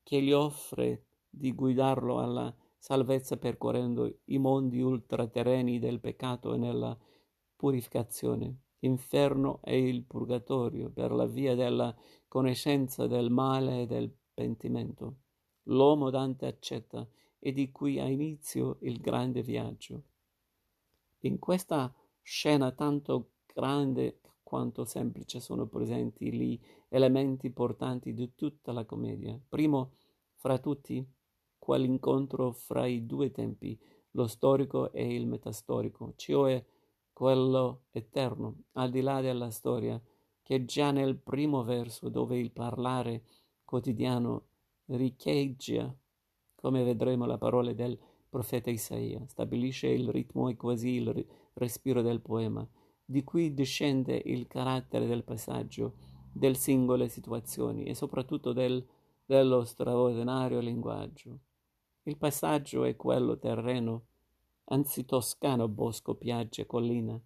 che 0.01 0.21
gli 0.21 0.31
offre 0.31 1.05
di 1.29 1.53
guidarlo 1.53 2.19
alla 2.19 2.55
salvezza 2.77 3.37
percorrendo 3.37 4.21
i 4.25 4.37
mondi 4.39 4.81
ultraterreni 4.81 5.77
del 5.77 5.99
peccato 5.99 6.53
e 6.53 6.57
nella 6.57 6.97
purificazione, 7.55 8.55
l'inferno 8.79 9.59
e 9.63 9.87
il 9.87 10.03
purgatorio, 10.03 10.89
per 10.89 11.11
la 11.11 11.25
via 11.25 11.55
della 11.55 11.95
conoscenza 12.27 13.07
del 13.07 13.29
male 13.29 13.81
e 13.81 13.85
del 13.85 14.13
pentimento. 14.33 15.17
L'uomo 15.63 16.09
Dante 16.09 16.45
accetta 16.45 17.07
e 17.39 17.51
di 17.51 17.71
qui 17.71 17.99
ha 17.99 18.07
inizio 18.07 18.77
il 18.81 18.99
grande 18.99 19.41
viaggio. 19.41 20.03
In 21.19 21.39
questa 21.39 21.93
scena 22.21 22.71
tanto 22.71 23.31
grande 23.45 24.19
quanto 24.43 24.83
semplice 24.83 25.39
sono 25.39 25.67
presenti 25.67 26.33
gli 26.33 26.59
elementi 26.87 27.51
portanti 27.51 28.13
di 28.13 28.33
tutta 28.35 28.71
la 28.71 28.85
commedia. 28.85 29.39
Primo 29.47 29.93
fra 30.33 30.57
tutti, 30.57 31.05
quell'incontro 31.57 32.51
fra 32.51 32.87
i 32.87 33.05
due 33.05 33.31
tempi, 33.31 33.79
lo 34.11 34.25
storico 34.27 34.91
e 34.91 35.13
il 35.13 35.27
metastorico, 35.27 36.13
cioè 36.15 36.63
quello 37.19 37.87
eterno, 37.91 38.63
al 38.75 38.91
di 38.91 39.01
là 39.01 39.19
della 39.19 39.49
storia, 39.49 40.01
che 40.41 40.63
già 40.63 40.91
nel 40.91 41.17
primo 41.17 41.65
verso, 41.65 42.07
dove 42.07 42.39
il 42.39 42.53
parlare 42.53 43.25
quotidiano 43.65 44.45
riecheggia, 44.85 45.93
come 46.55 46.81
vedremo 46.85 47.25
la 47.25 47.37
parola 47.37 47.73
del 47.73 47.99
profeta 48.29 48.69
Isaia, 48.69 49.21
stabilisce 49.27 49.89
il 49.89 50.07
ritmo 50.07 50.47
e 50.47 50.55
quasi 50.55 50.91
il 50.91 51.27
respiro 51.55 52.01
del 52.01 52.21
poema, 52.21 52.65
di 53.03 53.21
cui 53.25 53.53
discende 53.53 54.21
il 54.23 54.47
carattere 54.47 55.05
del 55.05 55.25
passaggio, 55.25 55.95
delle 56.31 56.55
singole 56.55 57.09
situazioni 57.09 57.83
e 57.83 57.95
soprattutto 57.95 58.53
del, 58.53 58.81
dello 59.25 59.65
straordinario 59.65 60.61
linguaggio. 60.61 61.39
Il 62.03 62.15
passaggio 62.15 62.85
è 62.85 62.95
quello 62.95 63.37
terreno, 63.37 64.05
anzi 64.71 65.05
toscano, 65.05 65.67
bosco, 65.67 66.15
piaggia, 66.15 66.65
collina, 66.65 67.19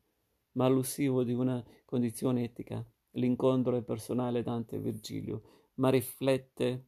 ma 0.53 0.65
allusivo 0.65 1.23
di 1.23 1.33
una 1.33 1.63
condizione 1.85 2.43
etica. 2.43 2.85
L'incontro 3.11 3.75
è 3.75 3.83
personale 3.83 4.43
Dante 4.43 4.79
Virgilio, 4.79 5.69
ma 5.75 5.89
riflette 5.89 6.87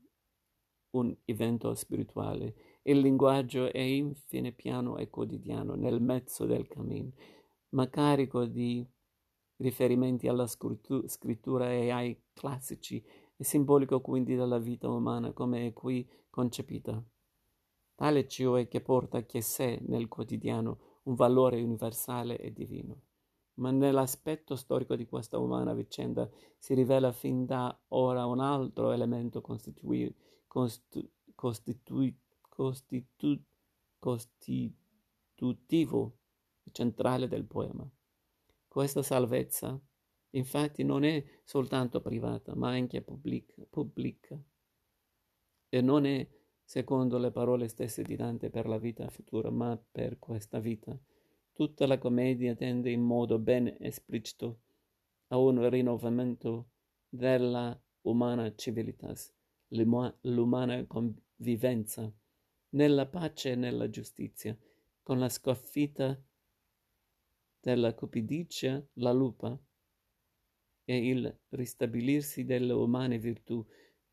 un 0.91 1.15
evento 1.25 1.73
spirituale. 1.75 2.79
Il 2.83 2.99
linguaggio 2.99 3.71
è 3.71 3.79
infine 3.79 4.51
piano 4.51 4.97
e 4.97 5.09
quotidiano, 5.09 5.75
nel 5.75 6.01
mezzo 6.01 6.45
del 6.45 6.67
cammino, 6.67 7.11
ma 7.69 7.89
carico 7.89 8.45
di 8.45 8.85
riferimenti 9.57 10.27
alla 10.27 10.47
scrittura 10.47 11.71
e 11.71 11.89
ai 11.89 12.19
classici, 12.33 13.03
e 13.37 13.43
simbolico 13.43 13.99
quindi 13.99 14.35
della 14.35 14.59
vita 14.59 14.89
umana 14.89 15.33
come 15.33 15.67
è 15.67 15.73
qui 15.73 16.07
concepita. 16.29 17.03
Tale 17.95 18.27
cioè 18.27 18.67
che 18.67 18.81
porta 18.81 19.25
che 19.25 19.41
sé 19.41 19.79
nel 19.87 20.07
quotidiano 20.07 20.79
un 21.03 21.15
valore 21.15 21.61
universale 21.61 22.37
e 22.37 22.51
divino. 22.51 23.01
Ma 23.55 23.71
nell'aspetto 23.71 24.57
storico 24.57 24.95
di 24.95 25.05
questa 25.05 25.39
umana 25.39 25.73
vicenda 25.73 26.29
si 26.57 26.73
rivela 26.73 27.13
fin 27.13 27.45
da 27.45 27.77
ora 27.89 28.25
un 28.25 28.41
altro 28.41 28.91
elemento 28.91 29.39
costitui, 29.39 30.13
costu, 30.45 31.09
costitui, 31.33 32.13
costitu, 32.49 33.41
costitutivo 33.97 36.17
centrale 36.71 37.27
del 37.27 37.45
poema. 37.45 37.89
Questa 38.67 39.01
salvezza, 39.01 39.79
infatti, 40.31 40.83
non 40.83 41.05
è 41.05 41.23
soltanto 41.45 42.01
privata, 42.01 42.53
ma 42.55 42.71
anche 42.71 43.01
pubblica, 43.01 43.53
pubblica. 43.69 44.37
E 45.69 45.81
non 45.81 46.05
è 46.05 46.27
secondo 46.65 47.19
le 47.19 47.31
parole 47.31 47.67
stesse 47.67 48.01
di 48.01 48.15
Dante 48.15 48.49
per 48.49 48.67
la 48.67 48.79
vita 48.79 49.07
futura, 49.09 49.51
ma 49.51 49.79
per 49.91 50.17
questa 50.19 50.59
vita. 50.59 50.99
Tutta 51.53 51.85
la 51.85 51.97
commedia 51.99 52.55
tende 52.55 52.89
in 52.89 53.01
modo 53.01 53.39
ben 53.39 53.73
esplicito 53.79 54.61
a 55.27 55.37
un 55.37 55.69
rinnovamento 55.69 56.71
della 57.07 57.79
umana 58.01 58.53
civilitas, 58.55 59.31
l'umana 59.69 60.85
convivenza, 60.85 62.11
nella 62.69 63.05
pace 63.05 63.51
e 63.51 63.55
nella 63.55 63.89
giustizia, 63.89 64.57
con 65.01 65.19
la 65.19 65.29
sconfitta 65.29 66.19
della 67.61 67.93
cupidicia 67.93 68.85
la 68.95 69.13
lupa 69.13 69.57
e 70.83 71.09
il 71.09 71.39
ristabilirsi 71.49 72.43
delle 72.43 72.73
umane 72.73 73.17
virtù. 73.17 73.65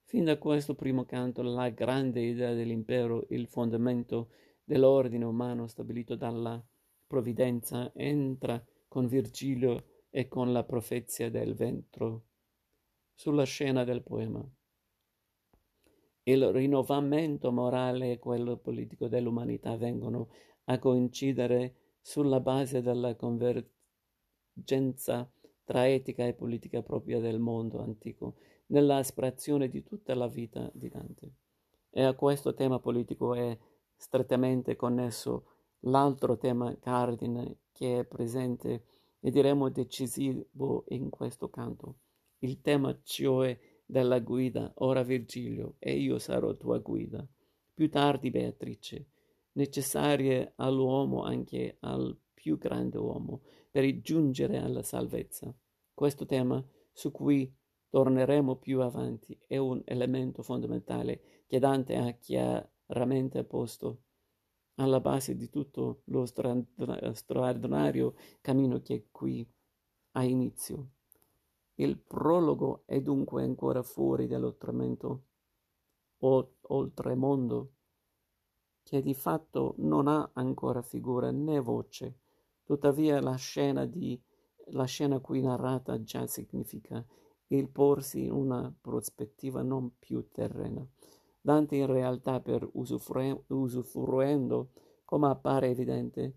Fin 0.05 0.25
da 0.25 0.39
questo 0.39 0.75
primo 0.75 1.05
canto 1.05 1.43
la 1.43 1.71
grande 1.71 2.21
idea 2.21 2.53
dell'impero, 2.53 3.27
il 3.31 3.47
fondamento 3.47 4.31
dell'ordine 4.65 5.25
umano 5.25 5.67
stabilito 5.67 6.17
dalla 6.17 6.63
provvidenza, 7.07 7.93
entra 7.95 8.63
con 8.89 9.07
Virgilio 9.07 9.85
e 10.11 10.29
con 10.29 10.53
la 10.53 10.65
profezia 10.65 11.31
del 11.31 11.55
ventro 11.55 12.25
sulla 13.15 13.45
scena 13.45 13.85
del 13.85 14.03
poema. 14.03 14.47
Il 16.25 16.53
rinnovamento 16.53 17.51
morale 17.51 18.13
e 18.13 18.19
quello 18.19 18.57
politico 18.57 19.09
dell'umanità 19.09 19.77
vengono 19.77 20.29
a 20.65 20.79
coincidere 20.79 21.75
sulla 22.01 22.41
base 22.41 22.83
della 22.83 23.17
convergenza 23.17 25.31
tra 25.65 25.89
etica 25.89 26.27
e 26.27 26.35
politica 26.35 26.83
propria 26.83 27.19
del 27.19 27.39
mondo 27.39 27.81
antico, 27.81 28.37
nella 28.67 28.97
aspirazione 28.97 29.69
di 29.69 29.83
tutta 29.83 30.15
la 30.15 30.29
vita 30.29 30.71
di 30.73 30.89
Dante. 30.89 31.33
E 31.91 32.03
a 32.03 32.15
questo 32.15 32.55
tema 32.55 32.79
politico 32.79 33.35
è 33.35 33.57
strettamente 33.97 34.77
connesso 34.77 35.47
l'altro 35.81 36.37
tema 36.37 36.77
cardine 36.79 37.59
che 37.73 38.01
è 38.01 38.05
presente 38.05 38.85
e 39.21 39.31
diremo 39.31 39.69
decisivo 39.69 40.85
in 40.89 41.11
questo 41.11 41.49
canto, 41.49 41.99
il 42.39 42.61
tema 42.61 42.99
cioè 43.03 43.59
della 43.85 44.19
guida, 44.21 44.73
ora 44.77 45.03
Virgilio, 45.03 45.77
e 45.79 45.97
io 45.97 46.19
sarò 46.19 46.57
tua 46.57 46.79
guida. 46.79 47.27
Più 47.75 47.89
tardi 47.89 48.31
Beatrice, 48.31 49.07
necessarie 49.53 50.55
all'uomo 50.57 51.23
anche 51.23 51.77
al 51.81 52.19
più 52.33 52.59
grande 52.59 52.99
uomo 52.99 53.43
per 53.71 54.01
giungere 54.01 54.59
alla 54.59 54.83
salvezza. 54.83 55.55
Questo 55.95 56.27
tema, 56.27 56.65
su 56.91 57.11
cui 57.13 57.53
torneremo 57.93 58.57
più 58.57 58.81
avanti, 58.81 59.39
è 59.47 59.59
un 59.59 59.83
elemento 59.85 60.43
fondamentale 60.43 61.45
che 61.47 61.59
Dante 61.59 61.95
ha 61.97 62.11
chiaramente 62.13 63.45
posto 63.45 64.05
alla 64.77 64.99
base 64.99 65.37
di 65.37 65.51
tutto 65.51 66.01
lo 66.05 66.25
straordinario 66.25 68.15
cammino 68.41 68.81
che 68.81 69.09
qui 69.11 69.47
ha 70.13 70.25
inizio. 70.25 70.89
Il 71.75 71.99
prologo 71.99 72.85
è 72.87 73.03
dunque 73.03 73.43
ancora 73.43 73.83
fuori 73.83 74.27
dall'oltremondo, 74.27 75.25
oltremondo, 76.21 77.73
che 78.83 79.03
di 79.03 79.13
fatto 79.13 79.75
non 79.79 80.09
ha 80.09 80.31
ancora 80.33 80.81
figura 80.81 81.31
né 81.31 81.61
voce. 81.61 82.21
Tuttavia 82.65 83.21
la 83.21 83.35
scena, 83.35 83.85
di, 83.85 84.19
la 84.69 84.85
scena 84.85 85.21
qui 85.21 85.43
narrata 85.43 86.03
già 86.03 86.27
significa 86.27 87.07
il 87.57 87.69
porsi 87.69 88.25
in 88.25 88.33
una 88.33 88.75
prospettiva 88.81 89.63
non 89.63 89.99
più 89.99 90.29
terrena. 90.31 90.87
Dante 91.41 91.77
in 91.77 91.87
realtà 91.87 92.41
per 92.41 92.69
usufrue, 92.73 93.45
usufruendo, 93.49 94.71
come 95.05 95.29
appare 95.29 95.69
evidente, 95.69 96.37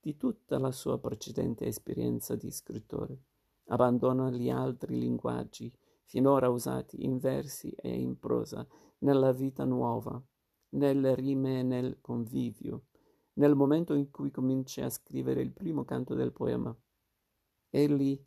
di 0.00 0.16
tutta 0.16 0.58
la 0.58 0.72
sua 0.72 0.98
precedente 0.98 1.66
esperienza 1.66 2.34
di 2.34 2.50
scrittore, 2.50 3.18
abbandona 3.66 4.30
gli 4.30 4.48
altri 4.48 4.98
linguaggi 4.98 5.72
finora 6.04 6.48
usati 6.48 7.04
in 7.04 7.18
versi 7.18 7.70
e 7.72 7.94
in 7.94 8.18
prosa 8.18 8.66
nella 8.98 9.32
vita 9.32 9.64
nuova 9.64 10.20
nelle 10.70 11.14
rime 11.14 11.60
e 11.60 11.62
nel 11.62 11.98
convivio, 12.00 12.84
nel 13.34 13.54
momento 13.54 13.94
in 13.94 14.10
cui 14.10 14.30
comincia 14.30 14.84
a 14.84 14.90
scrivere 14.90 15.40
il 15.40 15.52
primo 15.52 15.84
canto 15.84 16.14
del 16.14 16.32
poema. 16.32 16.74
Egli 17.70 18.22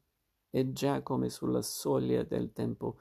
è 0.53 0.69
già 0.69 1.01
come 1.01 1.29
sulla 1.29 1.63
soglia 1.63 2.21
del 2.21 2.53
tempo, 2.53 2.97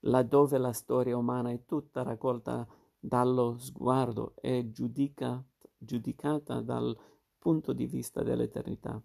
laddove 0.00 0.58
la 0.58 0.72
storia 0.72 1.16
umana 1.16 1.52
è 1.52 1.64
tutta 1.64 2.02
raccolta 2.02 2.66
dallo 2.98 3.56
sguardo 3.56 4.34
e 4.40 4.72
giudica, 4.72 5.40
giudicata 5.76 6.60
dal 6.60 6.98
punto 7.38 7.72
di 7.72 7.86
vista 7.86 8.24
dell'eternità. 8.24 9.00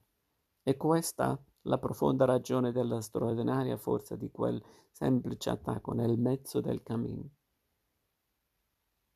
E 0.64 0.76
questa 0.76 1.40
la 1.68 1.78
profonda 1.78 2.26
ragione 2.26 2.72
della 2.72 3.00
straordinaria 3.00 3.78
forza 3.78 4.16
di 4.16 4.32
quel 4.32 4.60
semplice 4.90 5.52
attacco 5.52 5.94
nel 5.94 6.18
mezzo 6.18 6.62
del 6.62 6.82
cammino 6.82 7.30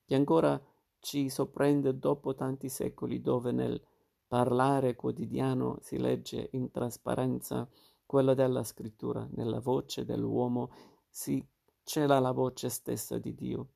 che 0.07 0.15
ancora 0.15 0.59
ci 0.99 1.29
sorprende 1.29 1.99
dopo 1.99 2.33
tanti 2.33 2.69
secoli 2.69 3.19
dove 3.19 3.51
nel 3.51 3.79
parlare 4.25 4.95
quotidiano 4.95 5.77
si 5.81 5.97
legge 5.97 6.47
in 6.53 6.71
trasparenza 6.71 7.67
quello 8.07 8.33
della 8.33 8.63
scrittura, 8.63 9.27
nella 9.33 9.59
voce 9.59 10.03
dell'uomo 10.03 10.71
si 11.07 11.45
cela 11.83 12.17
la 12.19 12.31
voce 12.31 12.69
stessa 12.69 13.19
di 13.19 13.35
Dio. 13.35 13.73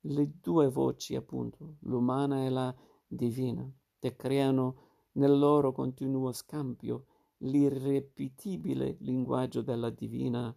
Le 0.00 0.32
due 0.40 0.68
voci, 0.68 1.14
appunto, 1.14 1.76
l'umana 1.82 2.44
e 2.44 2.48
la 2.48 2.74
divina, 3.06 3.70
che 4.00 4.16
creano 4.16 4.82
nel 5.12 5.38
loro 5.38 5.70
continuo 5.70 6.32
scambio 6.32 7.06
l'irrepetibile 7.38 8.96
linguaggio 8.98 9.62
della 9.62 9.90
divina 9.90 10.52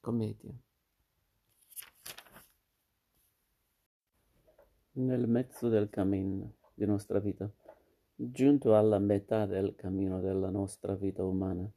commedia. 0.00 0.54
nel 4.94 5.26
mezzo 5.26 5.68
del 5.68 5.88
cammino 5.88 6.54
di 6.74 6.86
nostra 6.86 7.18
vita, 7.18 7.50
giunto 8.14 8.76
alla 8.76 8.98
metà 8.98 9.46
del 9.46 9.74
cammino 9.74 10.20
della 10.20 10.50
nostra 10.50 10.94
vita 10.94 11.24
umana. 11.24 11.68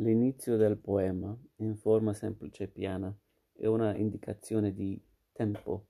L'inizio 0.00 0.56
del 0.56 0.78
poema, 0.78 1.36
in 1.56 1.74
forma 1.74 2.12
semplice 2.12 2.64
e 2.64 2.68
piana, 2.68 3.12
è 3.52 3.66
una 3.66 3.96
indicazione 3.96 4.72
di 4.72 5.00
tempo. 5.32 5.86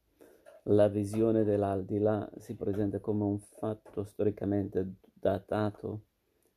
La 0.64 0.88
visione 0.88 1.44
dell'aldilà 1.44 2.26
si 2.38 2.56
presenta 2.56 3.00
come 3.00 3.24
un 3.24 3.38
fatto 3.38 4.04
storicamente 4.04 4.94
datato 5.12 6.04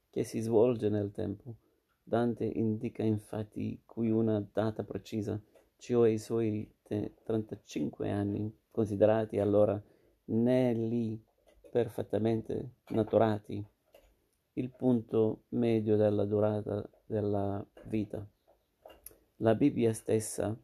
che 0.10 0.24
si 0.24 0.40
svolge 0.40 0.88
nel 0.88 1.12
tempo. 1.12 1.58
Dante 2.02 2.46
indica 2.46 3.04
infatti 3.04 3.82
qui 3.86 4.10
una 4.10 4.40
data 4.54 4.86
precisa, 4.86 5.38
cioè 5.76 6.10
i 6.10 6.20
suoi 6.20 6.74
35 6.82 8.10
anni, 8.10 8.50
considerati 8.72 9.40
allora 9.40 9.82
né 10.26 10.74
lì 10.74 11.22
perfettamente 11.70 12.76
naturati, 12.92 13.62
il 14.54 14.70
punto 14.70 15.44
medio 15.50 15.98
della 15.98 16.24
durata 16.24 16.90
della 17.12 17.63
vita. 17.88 18.26
La 19.38 19.54
Bibbia 19.54 19.91
stessa, 19.91 20.58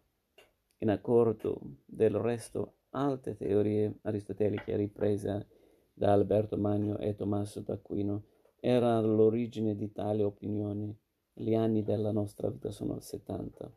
in 0.77 0.89
accordo 0.89 1.59
del 1.85 2.15
resto 2.15 2.75
alte 2.91 3.35
teorie 3.35 3.99
aristoteliche 4.03 4.77
riprese 4.77 5.47
da 5.93 6.13
Alberto 6.13 6.55
Magno 6.57 6.97
e 6.99 7.15
Tommaso 7.15 7.59
d'Aquino, 7.59 8.23
era 8.61 8.97
l'origine 9.01 9.75
di 9.75 9.91
tali 9.91 10.23
opinioni. 10.23 10.95
Gli 11.33 11.53
anni 11.53 11.83
della 11.83 12.11
nostra 12.11 12.49
vita 12.49 12.71
sono 12.71 12.97
70. 12.97 13.69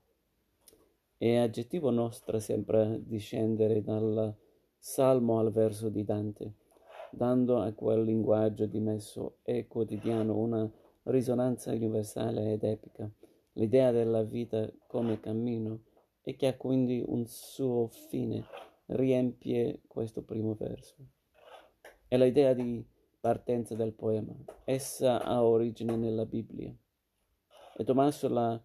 È 1.17 1.37
aggettivo 1.37 1.91
nostro 1.91 2.39
sempre 2.39 3.01
discendere 3.05 3.83
dal 3.83 4.33
salmo 4.79 5.41
al 5.41 5.51
verso 5.51 5.89
di 5.89 6.05
Dante, 6.05 6.55
dando 7.11 7.61
a 7.61 7.73
quel 7.73 8.05
linguaggio 8.05 8.67
dimesso 8.67 9.39
e 9.43 9.67
quotidiano 9.67 10.37
una 10.37 10.71
risonanza 11.05 11.73
universale 11.73 12.53
ed 12.53 12.63
epica, 12.63 13.11
l'idea 13.53 13.91
della 13.91 14.23
vita 14.23 14.71
come 14.87 15.21
cammino 15.21 15.81
e 16.23 16.37
che 16.37 16.47
ha 16.47 16.57
quindi 16.57 17.03
un 17.07 17.25
suo 17.27 17.89
fine 17.89 18.45
riempie 18.87 19.81
questo 19.87 20.23
primo 20.23 20.55
verso. 20.55 20.97
È 22.07 22.17
l'idea 22.17 22.53
di 22.55 22.85
partenza 23.21 23.75
del 23.75 23.93
poema. 23.93 24.35
Essa 24.65 25.23
ha 25.23 25.45
origine 25.45 25.97
nella 25.97 26.27
Bibbia. 26.27 26.75
E 27.77 27.85
Tommaso 27.85 28.29
la 28.29 28.61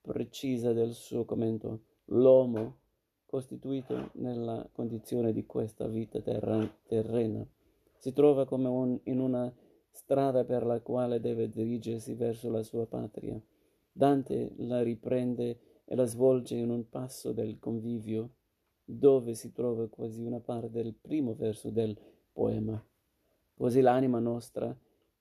precisa 0.00 0.72
del 0.72 0.92
suo 0.92 1.24
commento. 1.24 1.80
L'uomo, 2.06 2.78
costituito 3.26 4.10
nella 4.14 4.68
condizione 4.72 5.32
di 5.32 5.44
questa 5.46 5.88
vita 5.88 6.20
terra- 6.20 6.72
terrena, 6.86 7.44
si 7.96 8.12
trova 8.12 8.44
come 8.44 8.68
un, 8.68 9.00
in 9.04 9.18
una 9.18 9.52
strada 9.94 10.44
per 10.44 10.66
la 10.66 10.80
quale 10.80 11.20
deve 11.20 11.48
dirigersi 11.48 12.14
verso 12.14 12.50
la 12.50 12.62
sua 12.62 12.84
patria. 12.84 13.40
Dante 13.90 14.52
la 14.56 14.82
riprende 14.82 15.58
e 15.84 15.94
la 15.94 16.04
svolge 16.04 16.56
in 16.56 16.68
un 16.68 16.88
passo 16.88 17.32
del 17.32 17.60
convivio 17.60 18.30
dove 18.84 19.34
si 19.34 19.52
trova 19.52 19.88
quasi 19.88 20.20
una 20.20 20.40
parte 20.40 20.68
del 20.70 20.94
primo 20.94 21.34
verso 21.34 21.70
del 21.70 21.96
poema. 22.32 22.84
Così 23.56 23.80
l'anima 23.80 24.18
nostra, 24.18 24.76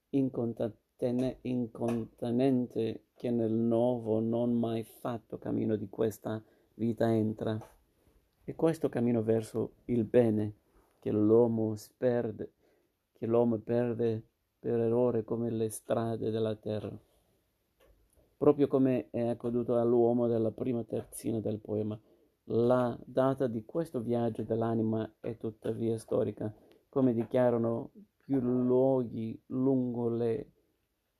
incontanente 0.09 3.03
che 3.13 3.29
nel 3.29 3.53
nuovo 3.53 4.19
non 4.19 4.57
mai 4.57 4.83
fatto 4.83 5.38
cammino 5.38 5.75
di 5.75 5.88
questa 5.88 6.43
vita 6.73 7.13
entra, 7.13 7.59
e 8.43 8.55
questo 8.55 8.89
cammino 8.89 9.21
verso 9.21 9.75
il 9.86 10.03
bene 10.03 10.55
che 10.99 11.12
l'uomo 11.12 11.75
perde, 11.95 12.53
che 13.13 13.27
l'uomo 13.27 13.59
perde 13.59 14.23
per 14.63 14.80
errore 14.80 15.26
come 15.26 15.49
le 15.49 15.67
strade 15.67 16.32
della 16.32 16.56
terra. 16.56 16.97
Proprio 18.38 18.69
come 18.69 19.10
è 19.10 19.28
accaduto 19.28 19.78
all'uomo 19.78 20.28
della 20.28 20.52
prima 20.52 20.86
terzina 20.86 21.41
del 21.41 21.60
poema, 21.60 21.99
la 22.45 22.97
data 23.04 23.47
di 23.47 23.65
questo 23.65 23.99
viaggio 23.99 24.43
dell'anima 24.43 25.15
è 25.19 25.36
tuttavia 25.36 25.97
storica, 25.97 26.56
come 26.88 27.13
dichiarano 27.13 27.91
più 28.23 28.39
luoghi 28.39 29.38
lungo 29.47 30.08
le 30.08 30.52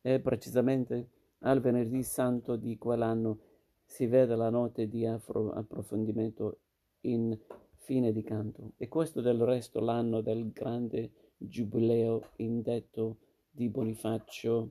e 0.00 0.20
precisamente 0.20 1.23
al 1.40 1.60
venerdì 1.60 2.02
santo 2.02 2.56
di 2.56 2.78
quell'anno 2.78 3.38
si 3.84 4.06
vede 4.06 4.34
la 4.34 4.50
notte 4.50 4.88
di 4.88 5.06
approfondimento 5.06 6.58
in 7.02 7.38
fine 7.76 8.12
di 8.12 8.22
canto. 8.22 8.72
E 8.76 8.88
questo 8.88 9.20
del 9.20 9.40
resto 9.42 9.80
l'anno 9.80 10.20
del 10.20 10.50
grande 10.52 11.10
giubileo 11.36 12.30
indetto 12.36 13.18
di 13.50 13.68
Bonifacio 13.68 14.70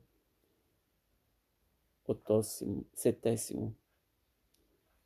VII, 2.05 3.73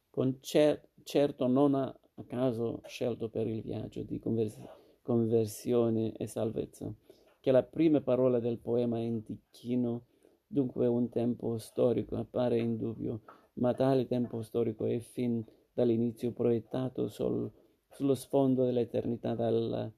con 0.10 0.38
cer- 0.40 0.88
certo 1.04 1.48
non 1.48 1.76
a, 1.76 1.96
caso 2.26 2.82
scelto 2.86 3.30
per 3.30 3.46
il 3.46 3.62
viaggio 3.62 4.02
di 4.02 4.18
convers- 4.18 4.58
conversione 5.04 6.14
e 6.14 6.26
salvezza, 6.26 6.92
che 7.40 7.52
la 7.52 7.62
prima 7.62 8.02
parola 8.02 8.40
del 8.40 8.58
poema 8.58 8.98
indichino 8.98 10.06
dunque 10.48 10.88
un 10.88 11.10
tempo 11.10 11.58
storico 11.58 12.16
appare 12.16 12.58
in 12.58 12.78
dubbio, 12.78 13.22
ma 13.54 13.74
tale 13.74 14.08
tempo 14.08 14.42
storico 14.42 14.86
è 14.86 14.98
fin 15.00 15.44
dall'inizio 15.74 16.32
proiettato 16.32 17.08
sul 17.08 17.52
sullo 17.98 18.14
sfondo 18.14 18.64
dell'eternità 18.64 19.34
dal 19.34 19.92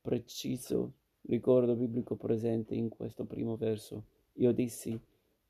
preciso 0.00 0.94
ricordo 1.28 1.76
biblico 1.76 2.16
presente 2.16 2.74
in 2.74 2.88
questo 2.88 3.24
primo 3.24 3.56
verso. 3.56 4.04
Io 4.34 4.52
dissi, 4.52 4.98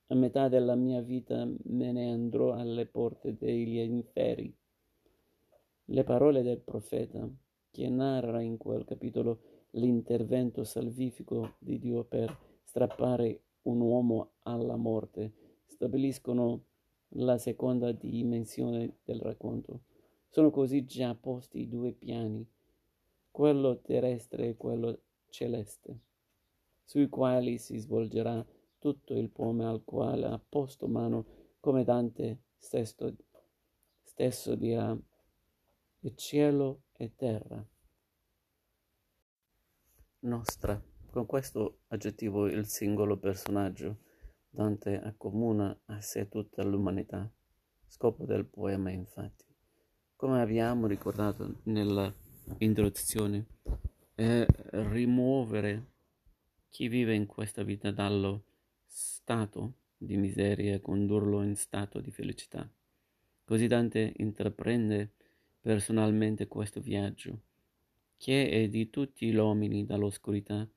a 0.08 0.14
metà 0.14 0.48
della 0.48 0.74
mia 0.74 1.00
vita 1.00 1.46
me 1.46 1.92
ne 1.92 2.10
andrò 2.10 2.52
alle 2.52 2.84
porte 2.84 3.34
degli 3.34 3.78
inferi. 3.78 4.54
Le 5.86 6.04
parole 6.04 6.42
del 6.42 6.58
profeta, 6.58 7.26
che 7.70 7.88
narra 7.88 8.42
in 8.42 8.58
quel 8.58 8.84
capitolo 8.84 9.40
l'intervento 9.70 10.64
salvifico 10.64 11.54
di 11.58 11.78
Dio 11.78 12.04
per 12.04 12.36
strappare 12.62 13.40
un 13.62 13.80
uomo 13.80 14.32
alla 14.42 14.76
morte, 14.76 15.32
stabiliscono 15.66 16.64
la 17.14 17.38
seconda 17.38 17.92
dimensione 17.92 18.98
del 19.04 19.20
racconto. 19.20 19.82
Sono 20.28 20.50
così 20.50 20.84
già 20.84 21.14
posti 21.14 21.68
due 21.68 21.92
piani, 21.92 22.46
quello 23.30 23.80
terrestre 23.80 24.48
e 24.48 24.56
quello 24.56 25.00
celeste, 25.28 25.98
sui 26.84 27.08
quali 27.08 27.58
si 27.58 27.78
svolgerà 27.78 28.44
tutto 28.78 29.14
il 29.14 29.30
poema 29.30 29.68
al 29.68 29.84
quale 29.84 30.26
ha 30.26 30.38
posto 30.38 30.86
mano 30.86 31.26
come 31.60 31.84
Dante 31.84 32.38
stesso, 32.56 33.14
stesso 34.02 34.54
dirà, 34.54 34.96
e 36.02 36.14
cielo 36.14 36.82
e 36.96 37.14
terra. 37.14 37.64
Nostra. 40.20 40.89
Con 41.10 41.26
questo 41.26 41.80
aggettivo 41.88 42.46
il 42.46 42.66
singolo 42.66 43.16
personaggio 43.16 43.98
Dante 44.48 44.96
accomuna 44.96 45.76
a 45.86 46.00
sé 46.00 46.28
tutta 46.28 46.62
l'umanità. 46.62 47.28
Scopo 47.84 48.24
del 48.24 48.44
poema, 48.44 48.90
infatti, 48.90 49.44
come 50.14 50.40
abbiamo 50.40 50.86
ricordato 50.86 51.62
nella 51.64 52.14
introduzione, 52.58 53.44
è 54.14 54.46
rimuovere 54.70 55.86
chi 56.68 56.86
vive 56.86 57.16
in 57.16 57.26
questa 57.26 57.64
vita 57.64 57.90
dallo 57.90 58.44
stato 58.86 59.78
di 59.96 60.16
miseria 60.16 60.76
e 60.76 60.80
condurlo 60.80 61.42
in 61.42 61.56
stato 61.56 62.00
di 62.00 62.12
felicità. 62.12 62.70
Così 63.44 63.66
Dante 63.66 64.12
intraprende 64.18 65.10
personalmente 65.60 66.46
questo 66.46 66.80
viaggio, 66.80 67.40
che 68.16 68.48
è 68.48 68.68
di 68.68 68.90
tutti 68.90 69.28
gli 69.28 69.34
uomini 69.34 69.84
dall'oscurità, 69.84 70.68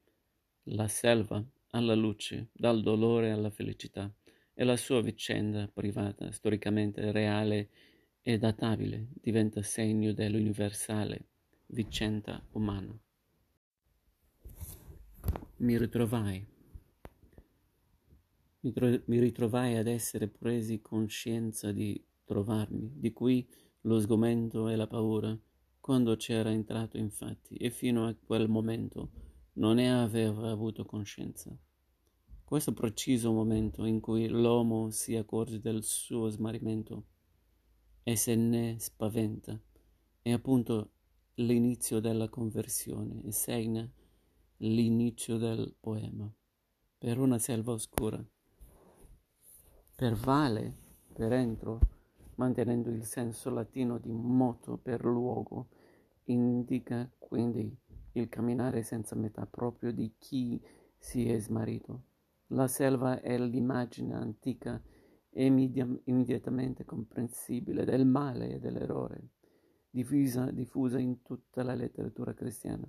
la 0.66 0.88
selva 0.88 1.44
alla 1.72 1.96
luce, 1.96 2.50
dal 2.54 2.82
dolore 2.82 3.32
alla 3.32 3.50
felicità, 3.50 4.14
e 4.54 4.64
la 4.64 4.78
sua 4.78 5.02
vicenda 5.02 5.68
privata, 5.68 6.32
storicamente 6.32 7.12
reale 7.12 7.70
e 8.22 8.38
databile 8.38 9.08
diventa 9.14 9.62
segno 9.64 10.14
dell'universale 10.14 11.28
vicenda 11.68 12.42
umana. 12.52 12.98
Mi 15.58 15.78
ritrovai. 15.78 16.46
Mi, 18.62 18.72
tro- 18.72 19.02
mi 19.06 19.20
ritrovai 19.20 19.76
ad 19.76 19.88
essere 19.88 20.28
presi 20.28 20.80
coscienza 20.80 21.72
di 21.72 22.02
trovarmi, 22.24 22.92
di 22.96 23.12
cui 23.12 23.46
lo 23.82 24.00
sgomento 24.00 24.70
e 24.70 24.76
la 24.76 24.88
paura, 24.88 25.38
quando 25.80 26.16
c'era 26.16 26.52
entrato 26.52 26.98
infatti, 26.98 27.56
e 27.56 27.70
fino 27.70 28.08
a 28.08 28.16
quel 28.16 28.48
momento 28.48 29.33
non 29.54 29.76
ne 29.76 29.94
aveva 29.94 30.50
avuto 30.50 30.86
coscienza. 30.86 31.56
Questo 32.44 32.74
preciso 32.74 33.32
momento 33.32 33.86
in 33.86 34.00
cui 34.00 34.28
l'uomo 34.28 34.90
si 34.90 35.16
accorge 35.16 35.60
del 35.60 35.84
suo 35.84 36.30
smarrimento 36.30 37.06
e 38.04 38.16
se 38.16 38.36
ne 38.36 38.78
spaventa. 38.80 39.60
È 40.22 40.32
appunto 40.32 40.92
l'inizio 41.36 42.00
della 42.00 42.30
conversione 42.30 43.24
e 43.24 43.32
segna 43.32 43.90
l'inizio 44.58 45.38
del 45.38 45.76
poema. 45.80 46.32
Per 46.98 47.18
una 47.18 47.40
selva 47.40 47.74
oscura. 47.74 48.24
Per 49.96 50.14
vale, 50.16 50.76
per 51.14 51.34
entro, 51.34 51.80
mantenendo 52.36 52.90
il 52.90 53.04
senso 53.04 53.50
latino 53.50 53.98
di 53.98 54.12
moto 54.12 54.78
per 54.78 55.04
luogo, 55.04 55.68
indica 56.26 57.10
quindi 57.18 57.76
il 58.14 58.30
camminare 58.30 58.84
senza 58.84 59.16
metà 59.16 59.46
proprio 59.46 59.92
di 59.92 60.16
chi 60.18 60.62
si 60.98 61.30
è 61.30 61.40
smarrito. 61.40 62.04
La 62.48 62.68
selva 62.68 63.22
è 63.22 63.38
l'immagine 63.38 64.14
antica 64.14 64.82
e 65.30 65.46
immediatamente 65.46 66.86
comprensibile 66.86 67.86
del 67.86 68.06
male 68.06 68.54
e 68.54 68.60
dell'errore, 68.60 69.30
diffusa, 69.90 70.52
diffusa 70.52 71.00
in 71.00 71.24
tutta 71.24 71.64
la 71.64 71.74
letteratura 71.74 72.34
cristiana. 72.34 72.88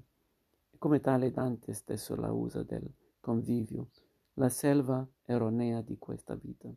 Come 0.77 1.01
tale 1.01 1.31
Dante 1.31 1.73
stesso 1.73 2.15
la 2.15 2.31
usa 2.31 2.63
del 2.63 2.87
convivio, 3.21 3.89
la 4.35 4.51
selva 4.51 5.09
erronea 5.25 5.81
di 5.81 5.97
questa 5.97 6.35
vita. 6.35 6.71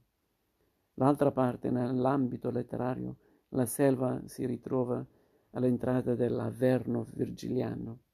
L'altra 0.93 1.31
parte, 1.31 1.69
nell'ambito 1.69 2.49
letterario, 2.49 3.17
la 3.49 3.65
selva 3.65 4.21
si 4.25 4.45
ritrova 4.45 5.05
all'entrata 5.51 6.15
dell'Averno 6.15 7.05
virgiliano 7.13 8.05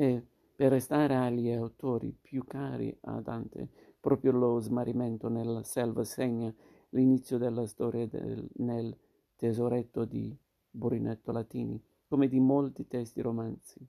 e, 0.00 0.24
per 0.56 0.70
restare 0.70 1.14
agli 1.14 1.50
autori 1.50 2.10
più 2.18 2.42
cari 2.44 2.96
a 3.02 3.20
Dante, 3.20 3.68
proprio 4.00 4.32
lo 4.32 4.58
smarrimento 4.58 5.28
nella 5.28 5.62
selva 5.62 6.04
segna 6.04 6.52
l'inizio 6.90 7.36
della 7.36 7.66
storia 7.66 8.06
del, 8.06 8.48
nel 8.54 8.96
tesoretto 9.36 10.06
di 10.06 10.34
Borinetto 10.70 11.32
Latini, 11.32 11.78
come 12.08 12.28
di 12.28 12.40
molti 12.40 12.86
testi 12.86 13.20
romanzi. 13.20 13.86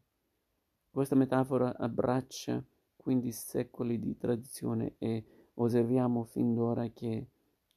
Questa 0.89 1.15
metafora 1.15 1.78
abbraccia 1.78 2.62
quindi 2.97 3.32
secoli 3.32 3.97
di 3.97 4.17
tradizione 4.17 4.95
e 4.97 5.24
osserviamo 5.54 6.26
fin 6.26 6.54
d'ora 6.54 6.89
che 6.89 7.28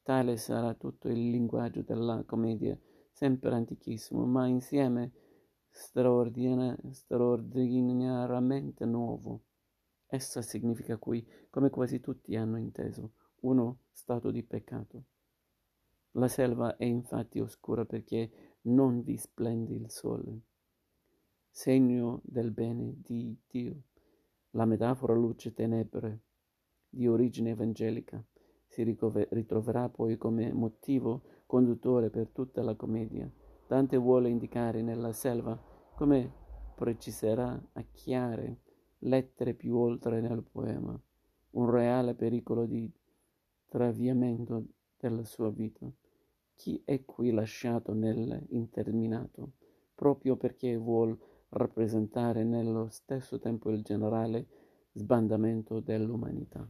tale 0.03 0.37
sarà 0.39 0.75
tutto 0.75 1.09
il 1.09 1.31
linguaggio 1.31 1.83
della 1.83 2.25
commedia, 2.27 2.77
sempre 3.13 3.55
antichissimo, 3.55 4.27
ma 4.27 4.49
insieme 4.49 5.13
straordina- 5.77 6.79
straordinariamente 6.93 8.85
nuovo. 8.85 9.43
Essa 10.07 10.41
significa 10.41 10.97
qui, 10.99 11.27
come 11.51 11.69
quasi 11.71 11.99
tutti 11.99 12.37
hanno 12.37 12.59
inteso, 12.59 13.15
uno 13.41 13.81
stato 13.91 14.31
di 14.31 14.45
peccato. 14.45 15.05
La 16.13 16.29
selva 16.29 16.77
è 16.77 16.85
infatti 16.85 17.41
oscura 17.41 17.85
perché 17.85 18.59
non 18.63 19.03
vi 19.03 19.17
splende 19.17 19.75
il 19.75 19.91
sole, 19.91 20.43
segno 21.51 22.21
del 22.23 22.53
bene 22.53 22.95
di 23.03 23.37
Dio. 23.49 23.83
La 24.51 24.67
metafora 24.67 25.15
luce 25.15 25.53
tenebre, 25.53 26.21
di 26.89 27.09
origine 27.09 27.51
evangelica, 27.51 28.25
si 28.69 28.85
ritroverà 28.85 29.89
poi 29.89 30.17
come 30.17 30.53
motivo 30.53 31.43
conduttore 31.47 32.11
per 32.11 32.29
tutta 32.29 32.63
la 32.63 32.77
commedia. 32.77 33.29
Dante 33.67 33.97
vuole 33.97 34.29
indicare 34.29 34.83
nella 34.83 35.13
selva, 35.13 35.59
come 35.95 36.31
preciserà 36.75 37.61
a 37.73 37.85
chiare 37.93 38.61
lettere 38.99 39.55
più 39.55 39.77
oltre 39.77 40.21
nel 40.21 40.43
poema, 40.43 40.99
un 41.51 41.71
reale 41.71 42.15
pericolo 42.15 42.67
di 42.67 42.91
traviamento 43.67 44.65
della 44.99 45.25
sua 45.25 45.51
vita. 45.51 45.91
Chi 46.55 46.83
è 46.85 47.05
qui 47.05 47.31
lasciato 47.31 47.93
nell'interminato, 47.93 49.53
proprio 49.95 50.37
perché 50.37 50.77
vuol 50.77 51.17
rappresentare 51.51 52.45
nello 52.45 52.89
stesso 52.89 53.39
tempo 53.39 53.71
il 53.71 53.83
generale 53.83 54.47
sbandamento 54.93 55.81
dell'umanità. 55.81 56.69